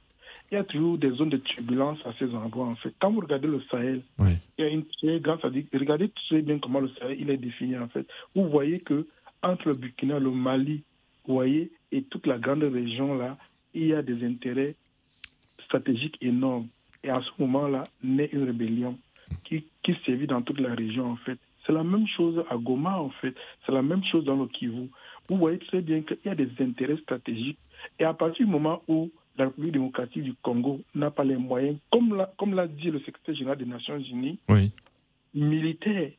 Il 0.52 0.56
y 0.56 0.58
a 0.58 0.64
toujours 0.64 0.98
des 0.98 1.10
zones 1.12 1.30
de 1.30 1.38
turbulence 1.38 2.00
à 2.06 2.14
ces 2.20 2.34
endroits, 2.36 2.68
en 2.68 2.76
fait. 2.76 2.94
Quand 3.00 3.12
vous 3.12 3.22
regardez 3.22 3.48
le 3.48 3.62
Sahel, 3.72 4.04
il 4.20 4.38
y 4.60 4.64
a 4.64 4.70
une 4.70 4.86
très 4.86 5.20
grande, 5.20 5.40
regardez 5.42 6.10
très 6.28 6.42
bien 6.42 6.60
comment 6.60 6.80
le 6.80 6.90
Sahel 7.00 7.20
il 7.20 7.30
est 7.30 7.38
défini, 7.38 7.78
en 7.78 7.88
fait. 7.88 8.08
Vous 8.36 8.48
voyez 8.50 8.80
que 8.80 9.08
entre 9.42 9.70
le 9.70 9.76
Burkina, 9.76 10.20
le 10.20 10.32
Mali, 10.32 10.84
vous 11.26 11.34
voyez, 11.34 11.72
et 11.92 12.04
toute 12.04 12.28
la 12.28 12.38
grande 12.38 12.64
région 12.64 13.16
là, 13.16 13.38
il 13.74 13.88
y 13.88 13.94
a 13.94 14.02
des 14.02 14.26
intérêts 14.26 14.76
stratégiques 15.66 16.18
énormes. 16.22 16.68
Et 17.04 17.10
à 17.10 17.22
ce 17.22 17.42
moment-là, 17.42 17.84
naît 18.04 18.30
une 18.32 18.46
rébellion 18.46 18.98
qui, 19.44 19.66
qui 19.84 19.96
sévit 20.06 20.28
dans 20.28 20.42
toute 20.42 20.60
la 20.60 20.74
région, 20.74 21.12
en 21.12 21.18
fait. 21.18 21.38
C'est 21.66 21.74
la 21.74 21.84
même 21.84 22.08
chose 22.08 22.44
à 22.50 22.58
Goma, 22.58 23.00
en 23.00 23.10
fait. 23.10 23.36
C'est 23.66 23.72
la 23.72 23.82
même 23.82 24.04
chose 24.06 24.26
dans 24.26 24.36
le 24.36 24.48
Kivu. 24.48 24.90
Vous 25.28 25.38
voyez 25.38 25.58
très 25.58 25.82
bien 25.82 26.02
qu'il 26.02 26.18
y 26.26 26.30
a 26.30 26.36
des 26.36 26.50
intérêts 26.60 26.98
stratégiques. 26.98 27.58
Et 28.00 28.04
à 28.04 28.14
partir 28.14 28.46
du 28.46 28.52
moment 28.52 28.82
où 28.88 29.12
la 29.38 29.46
République 29.46 29.74
démocratique 29.74 30.24
du 30.24 30.34
Congo 30.42 30.82
n'a 30.94 31.12
pas 31.12 31.24
les 31.24 31.38
moyens, 31.38 31.78
comme 31.92 32.16
l'a, 32.16 32.32
comme 32.38 32.54
l'a 32.54 32.68
dit 32.68 32.92
le 32.92 33.00
secrétaire 33.00 33.36
général 33.36 33.58
des 33.58 33.66
Nations 33.66 34.00
Unies, 34.00 34.40
militaire, 35.34 36.12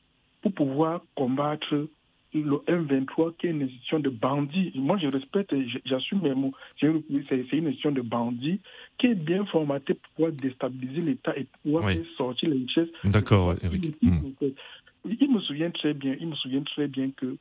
pour 0.42 0.52
pouvoir 0.52 1.02
combattre 1.14 1.88
le 2.34 2.56
M23, 2.68 3.34
qui 3.36 3.46
est 3.46 3.50
une 3.50 3.62
institution 3.62 4.00
de 4.00 4.10
bandits. 4.10 4.72
Moi, 4.74 4.98
je 4.98 5.06
respecte, 5.06 5.54
j'assume 5.84 6.20
mes 6.22 6.34
mots. 6.34 6.52
C'est 6.78 6.86
une 6.88 7.68
institution 7.68 7.92
de 7.92 8.02
bandits 8.02 8.60
qui 8.98 9.06
est 9.06 9.14
bien 9.14 9.44
formatée 9.46 9.94
pour 9.94 10.12
pouvoir 10.14 10.32
déstabiliser 10.32 11.00
l'État 11.00 11.36
et 11.36 11.46
pouvoir 11.62 11.88
faire 11.88 12.02
sortir 12.16 12.50
les 12.50 12.58
richesses. 12.58 12.88
D'accord, 13.04 13.54
Eric. 13.62 13.96
Il 14.02 15.32
me 15.32 15.40
souvient 15.40 15.70
très 15.70 15.94
bien, 15.94 16.16
il 16.20 16.28
me 16.28 16.34
souvient 16.34 16.62
très 16.62 16.88
bien 16.88 17.10
que 17.10 17.36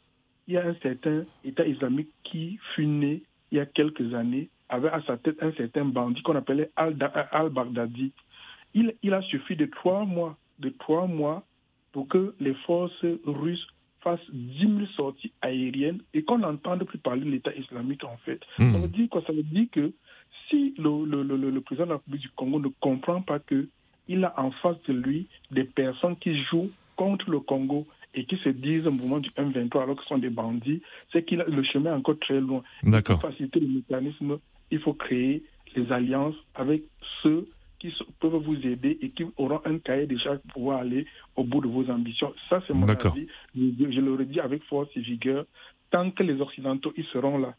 il 0.47 0.53
y 0.53 0.57
a 0.57 0.67
un 0.67 0.75
certain 0.75 1.25
État 1.43 1.65
islamique 1.65 2.09
qui 2.23 2.59
fut 2.75 2.85
né 2.85 3.23
il 3.51 3.57
y 3.57 3.59
a 3.59 3.65
quelques 3.65 4.13
années 4.13 4.49
avec 4.75 4.93
à 4.93 5.01
sa 5.07 5.17
tête 5.17 5.41
un 5.41 5.51
certain 5.53 5.85
bandit 5.85 6.21
qu'on 6.21 6.35
appelait 6.35 6.69
Al-Baghdadi. 6.75 8.11
Il, 8.73 8.93
il 9.03 9.13
a 9.13 9.21
suffi 9.23 9.55
de 9.55 9.65
trois 9.65 10.05
mois, 10.05 10.37
de 10.59 10.69
trois 10.69 11.07
mois 11.07 11.43
pour 11.91 12.07
que 12.07 12.35
les 12.39 12.53
forces 12.65 13.05
russes 13.25 13.67
fassent 14.01 14.19
10 14.31 14.59
000 14.59 14.85
sorties 14.95 15.31
aériennes 15.41 16.01
et 16.13 16.23
qu'on 16.23 16.39
n'entende 16.39 16.83
plus 16.83 16.99
parler 16.99 17.25
de 17.25 17.31
l'État 17.31 17.53
islamique 17.55 18.03
en 18.03 18.17
fait. 18.25 18.39
Hmm. 18.59 18.73
Ça 18.73 18.79
veut 18.79 18.87
dire 18.87 19.09
quoi? 19.09 19.23
Ça 19.25 19.33
veut 19.33 19.43
dire 19.43 19.67
que 19.71 19.93
si 20.49 20.75
le, 20.77 21.05
le, 21.05 21.23
le, 21.23 21.49
le 21.49 21.61
président 21.61 21.85
de 21.85 21.91
la 21.91 21.95
République 21.95 22.21
du 22.21 22.29
Congo 22.29 22.59
ne 22.59 22.67
comprend 22.79 23.21
pas 23.21 23.39
que 23.39 23.67
il 24.07 24.23
a 24.23 24.39
en 24.39 24.51
face 24.51 24.77
de 24.87 24.93
lui 24.93 25.27
des 25.51 25.63
personnes 25.63 26.15
qui 26.17 26.37
jouent 26.43 26.69
contre 26.95 27.29
le 27.31 27.39
Congo 27.39 27.87
et 28.13 28.25
qui 28.25 28.37
se 28.37 28.49
disent 28.49 28.87
au 28.87 28.91
mouvement 28.91 29.19
du 29.19 29.29
M23 29.31 29.83
alors 29.83 29.95
que 29.95 30.03
ce 30.03 30.09
sont 30.09 30.17
des 30.17 30.29
bandits, 30.29 30.81
c'est 31.11 31.23
que 31.23 31.35
le 31.35 31.63
chemin 31.63 31.91
est 31.91 31.97
encore 31.97 32.19
très 32.19 32.39
loin. 32.39 32.63
Pour 33.05 33.21
faciliter 33.21 33.59
le 33.59 33.67
mécanisme, 33.67 34.37
il 34.71 34.79
faut 34.79 34.93
créer 34.93 35.43
les 35.75 35.91
alliances 35.91 36.35
avec 36.55 36.83
ceux 37.21 37.47
qui 37.79 37.93
peuvent 38.19 38.35
vous 38.35 38.57
aider 38.65 38.97
et 39.01 39.09
qui 39.09 39.25
auront 39.37 39.61
un 39.65 39.77
cahier 39.79 40.07
de 40.07 40.17
charges 40.17 40.39
pour 40.39 40.53
pouvoir 40.53 40.79
aller 40.79 41.05
au 41.35 41.43
bout 41.43 41.61
de 41.61 41.67
vos 41.67 41.89
ambitions. 41.89 42.33
Ça, 42.49 42.61
c'est 42.65 42.73
mon 42.73 42.87
avis. 42.87 43.27
Je, 43.55 43.91
je, 43.91 43.99
le 43.99 44.13
redis 44.13 44.39
avec 44.39 44.63
force 44.63 44.89
et 44.95 45.01
vigueur. 45.01 45.45
Tant 45.91 46.09
que 46.11 46.23
les 46.23 46.39
Occidentaux 46.41 46.93
ils 46.97 47.05
seront 47.05 47.37
là, 47.37 47.55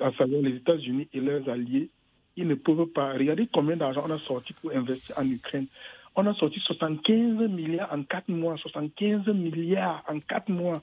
à 0.00 0.12
savoir 0.12 0.42
les 0.42 0.56
États-Unis 0.56 1.08
et 1.12 1.20
leurs 1.20 1.48
alliés, 1.48 1.90
ils 2.36 2.46
ne 2.46 2.54
peuvent 2.54 2.86
pas. 2.86 3.12
Regardez 3.14 3.48
combien 3.52 3.76
d'argent 3.76 4.04
on 4.06 4.10
a 4.10 4.18
sorti 4.20 4.52
pour 4.54 4.70
investir 4.72 5.18
en 5.18 5.28
Ukraine 5.28 5.66
on 6.16 6.26
a 6.26 6.34
sorti 6.34 6.58
75 6.60 7.48
milliards 7.48 7.92
en 7.92 8.02
4 8.02 8.28
mois, 8.28 8.56
75 8.56 9.26
milliards 9.28 10.02
en 10.08 10.18
4 10.20 10.48
mois. 10.48 10.82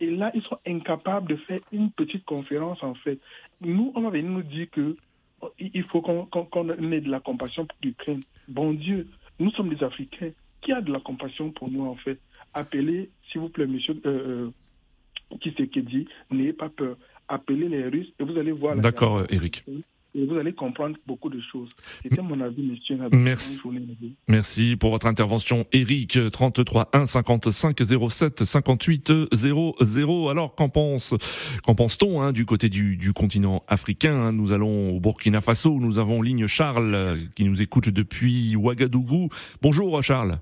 Et 0.00 0.10
là, 0.10 0.30
ils 0.34 0.42
sont 0.42 0.58
incapables 0.66 1.28
de 1.28 1.36
faire 1.36 1.60
une 1.70 1.90
petite 1.90 2.24
conférence, 2.24 2.82
en 2.82 2.94
fait. 2.94 3.18
Nous, 3.60 3.92
on 3.94 4.00
va 4.00 4.10
venir 4.10 4.30
nous 4.30 4.42
dire 4.42 4.68
que 4.70 4.94
oh, 5.42 5.50
il 5.58 5.84
faut 5.84 6.00
qu'on 6.00 6.92
ait 6.92 7.00
de 7.00 7.10
la 7.10 7.20
compassion 7.20 7.66
pour 7.66 7.78
l'Ukraine. 7.82 8.22
Bon 8.48 8.72
Dieu, 8.72 9.06
nous 9.38 9.50
sommes 9.52 9.68
des 9.68 9.84
Africains. 9.84 10.30
Qui 10.62 10.72
a 10.72 10.80
de 10.80 10.92
la 10.92 11.00
compassion 11.00 11.50
pour 11.50 11.70
nous, 11.70 11.86
en 11.86 11.94
fait? 11.96 12.18
Appelez, 12.52 13.10
s'il 13.30 13.40
vous 13.40 13.48
plaît, 13.48 13.66
monsieur 13.66 14.00
euh, 14.06 14.50
euh 14.50 14.50
qui 15.40 15.54
c'est 15.56 15.68
qui 15.68 15.80
dit, 15.82 16.08
n'ayez 16.30 16.52
pas 16.52 16.68
peur. 16.68 16.96
Appelez 17.28 17.68
les 17.68 17.84
Russes 17.84 18.12
et 18.18 18.24
vous 18.24 18.36
allez 18.36 18.50
voir. 18.50 18.74
D'accord, 18.76 19.24
Eric 19.30 19.64
et 20.14 20.26
vous 20.26 20.36
allez 20.36 20.52
comprendre 20.52 20.96
beaucoup 21.06 21.28
de 21.28 21.40
choses. 21.52 21.68
C'était 22.02 22.22
mon 22.22 22.40
avis, 22.40 22.62
monsieur. 22.62 22.98
Merci. 23.12 23.60
Merci 24.28 24.76
pour 24.76 24.90
votre 24.90 25.06
intervention, 25.06 25.66
Eric. 25.72 26.18
33 26.32 26.90
1 26.92 27.06
55 27.06 27.80
07 28.08 28.44
58 28.44 29.12
00. 29.32 30.28
Alors, 30.28 30.54
qu'en 30.54 30.68
pense, 30.68 31.14
qu'en 31.64 31.74
pense-t-on 31.74 32.22
hein, 32.22 32.32
du 32.32 32.44
côté 32.44 32.68
du, 32.68 32.96
du 32.96 33.12
continent 33.12 33.62
africain 33.68 34.14
hein? 34.14 34.32
Nous 34.32 34.52
allons 34.52 34.90
au 34.90 35.00
Burkina 35.00 35.40
Faso. 35.40 35.78
Nous 35.78 35.98
avons 35.98 36.22
ligne 36.22 36.46
Charles 36.46 37.18
qui 37.36 37.44
nous 37.44 37.62
écoute 37.62 37.88
depuis 37.88 38.56
Ouagadougou. 38.56 39.28
Bonjour, 39.62 40.02
Charles. 40.02 40.40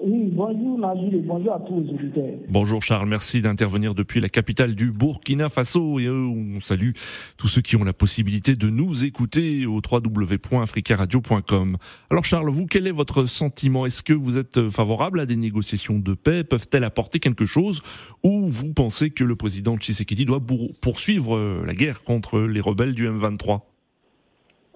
Oui, 0.00 0.30
bonjour 0.32 0.78
Nabil 0.78 1.14
et 1.14 1.20
bonjour 1.20 1.52
à 1.52 1.60
tous 1.60 1.80
les 1.80 1.90
auditeurs. 1.90 2.34
Bonjour 2.48 2.82
Charles, 2.82 3.08
merci 3.08 3.40
d'intervenir 3.40 3.94
depuis 3.94 4.20
la 4.20 4.28
capitale 4.28 4.74
du 4.74 4.90
Burkina 4.90 5.48
Faso. 5.48 6.00
Et 6.00 6.08
on 6.08 6.58
salue 6.60 6.90
tous 7.36 7.46
ceux 7.46 7.62
qui 7.62 7.76
ont 7.76 7.84
la 7.84 7.92
possibilité 7.92 8.56
de 8.56 8.68
nous 8.68 9.04
écouter 9.04 9.66
au 9.66 9.80
www.africaradio.com. 9.80 11.76
Alors 12.10 12.24
Charles, 12.24 12.48
vous, 12.50 12.66
quel 12.66 12.86
est 12.86 12.92
votre 12.92 13.26
sentiment? 13.26 13.86
Est-ce 13.86 14.02
que 14.02 14.12
vous 14.12 14.36
êtes 14.36 14.68
favorable 14.68 15.20
à 15.20 15.26
des 15.26 15.36
négociations 15.36 15.98
de 15.98 16.14
paix? 16.14 16.42
Peuvent-elles 16.42 16.84
apporter 16.84 17.20
quelque 17.20 17.44
chose? 17.44 17.80
Ou 18.24 18.48
vous 18.48 18.72
pensez 18.72 19.10
que 19.10 19.22
le 19.22 19.36
président 19.36 19.76
Tshisekedi 19.76 20.24
doit 20.24 20.42
poursuivre 20.80 21.62
la 21.64 21.74
guerre 21.74 22.02
contre 22.02 22.40
les 22.40 22.60
rebelles 22.60 22.94
du 22.94 23.08
M23 23.08 23.60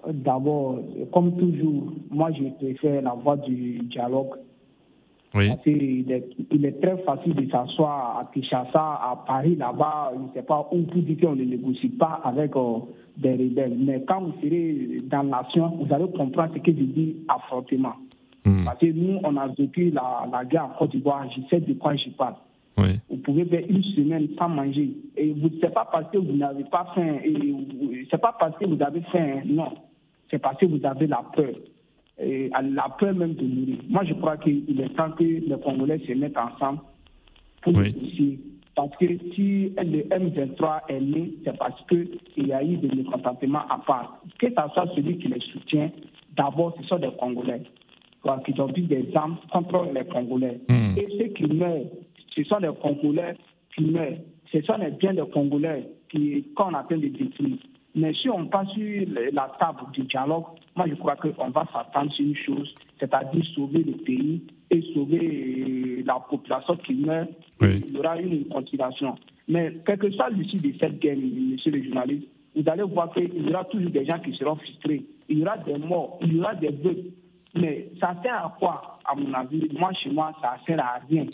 D'abord, 0.07 0.79
comme 1.11 1.35
toujours, 1.35 1.91
moi 2.09 2.31
je 2.31 2.45
préfère 2.57 3.01
la 3.01 3.13
voie 3.15 3.35
du 3.35 3.79
dialogue 3.79 4.29
oui. 5.35 5.51
il, 5.65 6.11
est, 6.11 6.29
il 6.51 6.65
est, 6.65 6.81
très 6.81 6.97
facile 7.03 7.35
de 7.35 7.49
s'asseoir 7.49 8.19
à 8.19 8.31
Kinshasa, 8.33 8.79
à 8.79 9.23
Paris, 9.27 9.55
là-bas, 9.55 10.11
je 10.15 10.21
ne 10.23 10.27
sais 10.33 10.41
pas, 10.41 10.67
où 10.71 10.77
vous 10.77 11.01
dites 11.01 11.21
qu'on 11.21 11.35
ne 11.35 11.43
négocie 11.43 11.89
pas 11.89 12.19
avec 12.23 12.55
euh, 12.55 12.79
des 13.17 13.33
rebelles. 13.33 13.77
Mais 13.77 14.03
quand 14.07 14.21
vous 14.21 14.33
serez 14.41 15.01
dans 15.03 15.23
la 15.23 15.41
nation, 15.41 15.77
vous 15.77 15.93
allez 15.93 16.09
comprendre 16.11 16.53
ce 16.55 16.59
que 16.59 16.71
je 16.71 16.83
dis 16.83 17.15
affrontement. 17.27 17.95
Hmm. 18.43 18.65
Parce 18.65 18.79
que 18.79 18.87
nous, 18.87 19.19
on 19.23 19.37
a 19.37 19.47
vécu 19.47 19.91
la, 19.91 20.27
la 20.31 20.45
guerre 20.45 20.65
en 20.65 20.79
Côte 20.79 20.91
d'Ivoire, 20.91 21.29
je 21.35 21.41
sais 21.49 21.59
de 21.59 21.73
quoi 21.73 21.95
je 21.95 22.09
parle. 22.11 22.35
Oui. 22.77 22.99
Vous 23.09 23.17
pouvez 23.17 23.45
faire 23.45 23.63
une 23.67 23.83
semaine 23.83 24.29
sans 24.37 24.49
manger. 24.49 24.91
Et 25.15 25.35
ce 25.35 25.65
n'est 25.65 25.71
pas 25.71 25.87
parce 25.91 26.09
que 26.11 26.17
vous 26.17 26.37
n'avez 26.37 26.63
pas 26.63 26.87
faim, 26.95 27.17
c'est 28.09 28.21
pas 28.21 28.35
parce 28.39 28.57
que 28.57 28.65
vous 28.65 28.81
avez 28.81 29.01
faim, 29.11 29.41
non. 29.45 29.73
C'est 30.31 30.39
parce 30.39 30.57
que 30.57 30.65
vous 30.65 30.83
avez 30.85 31.07
la 31.07 31.23
peur 31.35 31.53
et 32.19 32.49
la 32.49 32.89
peur 32.97 33.13
même 33.13 33.33
de 33.33 33.45
mourir. 33.45 33.77
Moi, 33.87 34.03
je 34.05 34.13
crois 34.13 34.37
qu'il 34.37 34.79
est 34.79 34.95
temps 34.95 35.11
que 35.11 35.23
les 35.23 35.59
Congolais 35.63 35.99
se 36.05 36.13
mettent 36.13 36.37
ensemble 36.37 36.79
pour 37.61 37.73
négocier. 37.73 38.39
Parce 38.75 38.95
que 38.97 39.05
si 39.33 39.73
le 39.77 40.03
M23 40.03 40.81
est 40.89 41.01
né, 41.01 41.33
c'est 41.43 41.57
parce 41.57 41.81
qu'il 41.87 42.47
y 42.47 42.53
a 42.53 42.63
eu 42.63 42.77
des 42.77 42.95
mécontentements 42.95 43.67
à 43.69 43.79
part. 43.85 44.21
Que 44.37 44.47
ce 44.47 44.53
soit 44.53 44.87
celui 44.95 45.17
qui 45.17 45.27
les 45.27 45.41
soutient, 45.51 45.89
d'abord, 46.35 46.75
ce 46.79 46.87
sont 46.87 46.99
des 46.99 47.11
Congolais 47.19 47.63
qui 48.45 48.59
ont 48.59 48.67
pris 48.67 48.83
des 48.83 49.09
armes 49.15 49.37
contre 49.51 49.87
les 49.93 50.05
Congolais. 50.05 50.59
Hmm. 50.69 50.97
Et 50.97 51.07
ceux 51.17 51.27
qui 51.33 51.45
meurent, 51.53 51.85
ce 52.35 52.43
sont 52.43 52.59
des 52.59 52.71
Congolais 52.81 53.35
qui 53.75 53.83
meurent. 53.85 54.17
Ce 54.51 54.61
sont 54.61 54.77
les 54.77 54.91
biens 54.91 55.13
des 55.13 55.29
Congolais 55.31 55.87
qu'on 56.55 56.73
appelle 56.73 57.01
des 57.01 57.09
détruire. 57.09 57.57
Mais 57.95 58.13
si 58.13 58.29
on 58.29 58.45
passe 58.47 58.69
sur 58.69 59.07
la 59.33 59.51
table 59.59 59.91
du 59.93 60.03
dialogue, 60.03 60.45
moi 60.75 60.85
je 60.87 60.95
crois 60.95 61.15
qu'on 61.15 61.49
va 61.49 61.65
s'attendre 61.73 62.11
sur 62.13 62.25
une 62.25 62.35
chose, 62.35 62.73
c'est-à-dire 62.99 63.43
sauver 63.55 63.83
le 63.83 63.93
pays 63.93 64.43
et 64.69 64.81
sauver 64.93 65.65
euh, 65.67 66.03
la 66.05 66.19
population 66.29 66.75
qui 66.77 66.93
meurt. 66.93 67.29
Il 67.61 67.91
y 67.91 67.97
aura 67.97 68.19
une 68.19 68.45
continuation. 68.47 69.15
Mais 69.47 69.73
quel 69.85 69.97
que 69.97 70.11
soit 70.11 70.29
l'issue 70.29 70.57
de 70.57 70.73
cette 70.79 70.99
guerre, 70.99 71.17
monsieur 71.17 71.71
le 71.71 71.83
journaliste, 71.83 72.27
vous 72.55 72.63
allez 72.69 72.83
voir 72.83 73.11
qu'il 73.13 73.47
y 73.47 73.49
aura 73.49 73.65
toujours 73.65 73.89
des 73.89 74.05
gens 74.05 74.19
qui 74.19 74.33
seront 74.35 74.55
frustrés. 74.55 75.03
Il 75.27 75.39
y 75.39 75.41
aura 75.41 75.57
des 75.57 75.77
morts, 75.77 76.19
il 76.21 76.35
y 76.35 76.39
aura 76.39 76.55
des 76.55 76.69
vœux. 76.69 77.11
Mais 77.55 77.89
ça 77.99 78.15
sert 78.21 78.35
à 78.35 78.55
quoi, 78.59 78.99
à 79.05 79.15
mon 79.15 79.33
avis? 79.33 79.67
Moi, 79.77 79.91
chez 79.93 80.11
moi, 80.11 80.31
ça 80.41 80.57
sert 80.67 80.79
à 80.79 80.99
rien. 81.09 81.25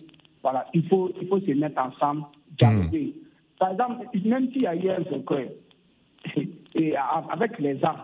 Voilà, 0.41 0.65
il 0.73 0.87
faut, 0.87 1.11
il 1.21 1.27
faut 1.27 1.39
se 1.39 1.51
mettre 1.51 1.81
ensemble, 1.81 2.23
dialoguer. 2.57 3.13
Par 3.59 3.71
exemple, 3.71 4.05
même 4.23 4.49
s'il 4.51 4.63
y 4.63 4.67
a 4.67 4.75
hier 4.75 4.99
et 6.75 6.95
avec 6.95 7.59
les 7.59 7.83
armes, 7.83 8.01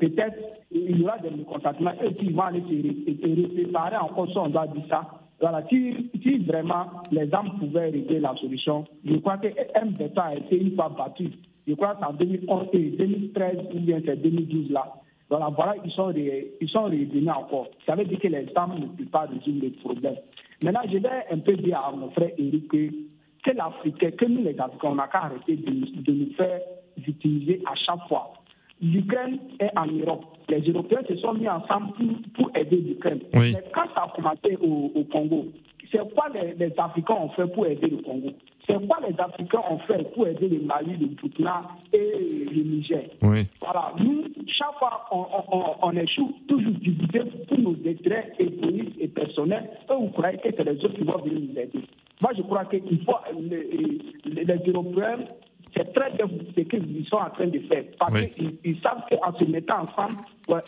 peut-être 0.00 0.38
il 0.70 1.00
y 1.00 1.04
aura 1.04 1.18
des 1.18 1.30
mécontentements 1.30 1.92
et 2.02 2.14
qui 2.14 2.30
vont 2.30 2.42
aller 2.42 2.62
se 2.62 3.56
réparer 3.56 3.96
encore 3.96 4.28
si 4.30 4.38
on 4.38 4.48
doit 4.48 4.66
dire 4.68 4.84
ça. 4.88 5.06
Voilà, 5.40 5.66
si, 5.68 6.10
si, 6.22 6.38
vraiment 6.38 6.86
les 7.10 7.32
armes 7.34 7.58
pouvaient 7.58 7.90
régler 7.90 8.20
la 8.20 8.34
solution, 8.36 8.84
je 9.04 9.16
crois 9.16 9.38
que 9.38 9.48
M23 9.48 10.20
a 10.20 10.34
été 10.36 10.56
une 10.56 10.74
fois 10.76 10.88
battu. 10.88 11.30
Je 11.66 11.74
crois 11.74 11.94
que 11.94 12.00
c'est 12.00 12.06
en 12.06 12.12
2011 12.12 12.68
2013 12.72 13.58
ou 13.74 13.80
bien 13.80 14.00
c'est 14.04 14.16
2012 14.22 14.70
là. 14.70 14.84
Voilà, 15.28 15.48
voilà, 15.48 15.74
ils 15.84 15.90
sont, 15.92 16.12
ils 16.12 16.68
sont 16.68 16.84
revenus 16.84 17.28
encore. 17.28 17.68
Ça 17.86 17.94
veut 17.94 18.04
dire 18.04 18.20
que 18.20 18.28
les 18.28 18.46
armes 18.54 18.78
ne 18.78 18.86
peuvent 18.86 19.06
pas 19.06 19.22
résoudre 19.22 19.62
les 19.62 19.70
problèmes. 19.70 20.16
Maintenant, 20.62 20.82
je 20.92 20.98
vais 20.98 21.08
un 21.30 21.38
peu 21.38 21.56
dire 21.56 21.78
à 21.78 21.90
mon 21.90 22.10
frère 22.10 22.30
Eric 22.38 22.68
que, 22.68 22.90
que 23.42 23.56
l'Africain, 23.56 24.10
que 24.10 24.26
nous 24.26 24.44
les 24.44 24.58
Africains, 24.60 24.90
on 24.90 24.94
n'a 24.96 25.08
qu'à 25.08 25.24
arrêter 25.24 25.56
de, 25.56 26.02
de 26.02 26.12
nous 26.12 26.32
faire 26.34 26.60
utiliser 26.96 27.62
à 27.66 27.74
chaque 27.74 28.06
fois 28.08 28.32
l'Ukraine 28.82 29.38
est 29.60 29.70
en 29.78 29.86
Europe. 29.86 30.24
Les 30.48 30.60
Européens 30.60 31.02
se 31.08 31.16
sont 31.16 31.34
mis 31.34 31.48
ensemble 31.48 31.92
pour, 32.34 32.50
aider 32.56 32.76
l'Ukraine. 32.76 33.20
Mais 33.32 33.54
quand 33.72 33.84
ça 33.94 34.02
a 34.02 34.12
commencé 34.14 34.56
au, 34.60 35.04
Congo, 35.10 35.46
c'est 35.90 36.14
quoi 36.14 36.26
les, 36.34 36.72
Africains 36.76 37.14
ont 37.14 37.28
fait 37.30 37.46
pour 37.52 37.66
aider 37.66 37.86
le 37.86 37.98
Congo? 37.98 38.30
C'est 38.66 38.86
quoi 38.86 38.98
les 39.08 39.18
Africains 39.18 39.60
ont 39.70 39.78
fait 39.78 40.12
pour 40.12 40.26
aider 40.26 40.48
le 40.48 40.60
Mali, 40.60 40.96
le 41.00 41.06
Burkina 41.06 41.62
et 41.92 42.46
le 42.50 42.62
Niger? 42.62 43.04
Voilà, 43.20 43.92
nous, 43.98 44.24
chaque 44.46 44.78
fois, 44.78 45.06
on, 45.82 45.92
échoue 45.92 46.32
toujours 46.48 46.72
divisé 46.72 47.20
pour 47.48 47.58
nos 47.58 47.76
intérêts 47.86 48.32
égoïstes 48.38 48.96
et 49.00 49.08
personnels. 49.08 49.70
Eux, 49.90 49.94
vous 49.94 50.08
croyez 50.08 50.38
que 50.38 50.48
c'est 50.56 50.64
les 50.64 50.84
autres 50.84 50.94
qui 50.94 51.04
vont 51.04 51.18
venir 51.18 51.40
nous 51.40 51.60
aider? 51.60 51.84
Moi, 52.20 52.32
je 52.36 52.42
crois 52.42 52.64
qu'il 52.66 53.04
faut 53.04 53.14
les, 53.40 53.98
les 54.44 54.70
Européens 54.70 55.18
c'est 55.74 55.92
très 55.94 56.10
bien 56.10 56.26
ce 56.54 56.60
qu'ils 56.60 57.06
sont 57.06 57.16
en 57.16 57.30
train 57.30 57.46
de 57.46 57.58
faire. 57.60 57.84
Parce 57.98 58.26
qu'ils 58.34 58.58
ils 58.64 58.80
savent 58.80 59.02
qu'en 59.10 59.36
se 59.38 59.44
mettant 59.44 59.82
ensemble, 59.82 60.18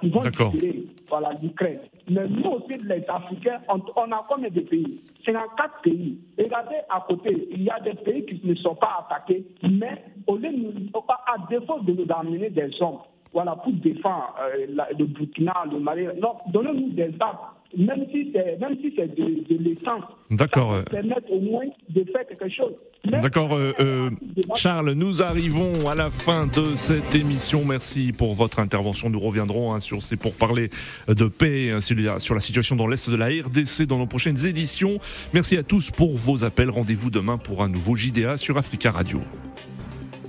ils 0.03 0.13
vont 0.13 0.23
tirer 0.23 0.87
voilà, 1.09 1.31
l'Ukraine. 1.43 1.81
Mais 2.09 2.27
nous 2.29 2.51
aussi, 2.51 2.79
les 2.83 3.05
Africains, 3.09 3.61
on, 3.69 4.13
a 4.13 4.27
combien 4.29 4.51
de 4.51 4.61
pays? 4.61 5.03
54 5.25 5.83
pays. 5.83 6.19
Regardez 6.39 6.77
à 6.89 7.05
côté, 7.07 7.49
il 7.51 7.63
y 7.63 7.71
a 7.71 7.81
des 7.81 7.95
pays 7.95 8.25
qui 8.25 8.41
ne 8.45 8.55
sont 8.57 8.75
pas 8.75 9.07
attaqués, 9.07 9.45
mais 9.63 10.03
au 10.27 10.37
lieu 10.37 10.51
de 10.51 10.89
à 11.07 11.47
défaut 11.49 11.81
de 11.81 11.93
nous 11.93 12.07
amener 12.11 12.51
des 12.51 12.71
hommes, 12.81 12.99
voilà, 13.33 13.57
pour 13.57 13.73
défendre 13.73 14.35
euh, 14.41 14.67
le 14.99 15.05
Burkina, 15.07 15.65
le 15.71 15.81
Mali, 15.81 16.07
non, 16.21 16.37
donnez-nous 16.53 16.91
des 16.91 17.13
armes 17.21 17.39
même 17.77 18.07
si 18.11 18.31
c'est 18.33 18.59
même 18.61 18.77
si 18.81 18.93
c'est 18.97 19.15
de, 19.15 19.25
de 19.49 19.63
l'essence. 19.63 20.05
D'accord. 20.31 20.73
Euh. 20.73 20.83
Permettre 20.83 21.31
au 21.31 21.41
moins 21.41 21.65
de 21.91 22.05
faire 22.05 22.27
quelque 22.27 22.49
chose. 22.49 22.73
D'accord, 23.05 23.55
euh, 23.55 23.73
euh, 23.81 24.11
Charles. 24.57 24.93
Nous 24.93 25.23
arrivons 25.23 25.89
à 25.89 25.95
la 25.95 26.11
fin 26.11 26.47
de 26.47 26.75
cette 26.75 27.15
émission. 27.15 27.65
Merci 27.65 28.13
pour 28.13 28.35
votre 28.35 28.59
intervention. 28.59 29.11
Nous 29.11 29.21
reviendrons 29.21 29.75
hein, 29.75 29.81
sur 29.81 30.03
ces 30.03 30.17
pour 30.17 30.35
parler 30.35 30.71
de 31.09 31.27
paix 31.27 31.71
hein, 31.71 31.81
sur 31.81 32.35
la 32.35 32.41
situation 32.41 32.77
dans 32.77 32.87
l'est 32.87 33.11
de 33.11 33.17
la 33.17 33.27
RDC 33.27 33.83
dans 33.87 33.99
nos 33.99 34.07
prochaines 34.07 34.47
éditions. 34.47 34.99
Merci 35.35 35.57
à 35.57 35.63
tous 35.63 35.91
pour 35.91 36.17
vos 36.17 36.45
appels. 36.45 36.71
Rendez-vous 36.71 37.11
demain 37.11 37.37
pour 37.37 37.63
un 37.63 37.69
nouveau 37.69 37.95
JDA 37.95 38.37
sur 38.37 38.57
Africa 38.57 38.91
Radio. 38.91 39.21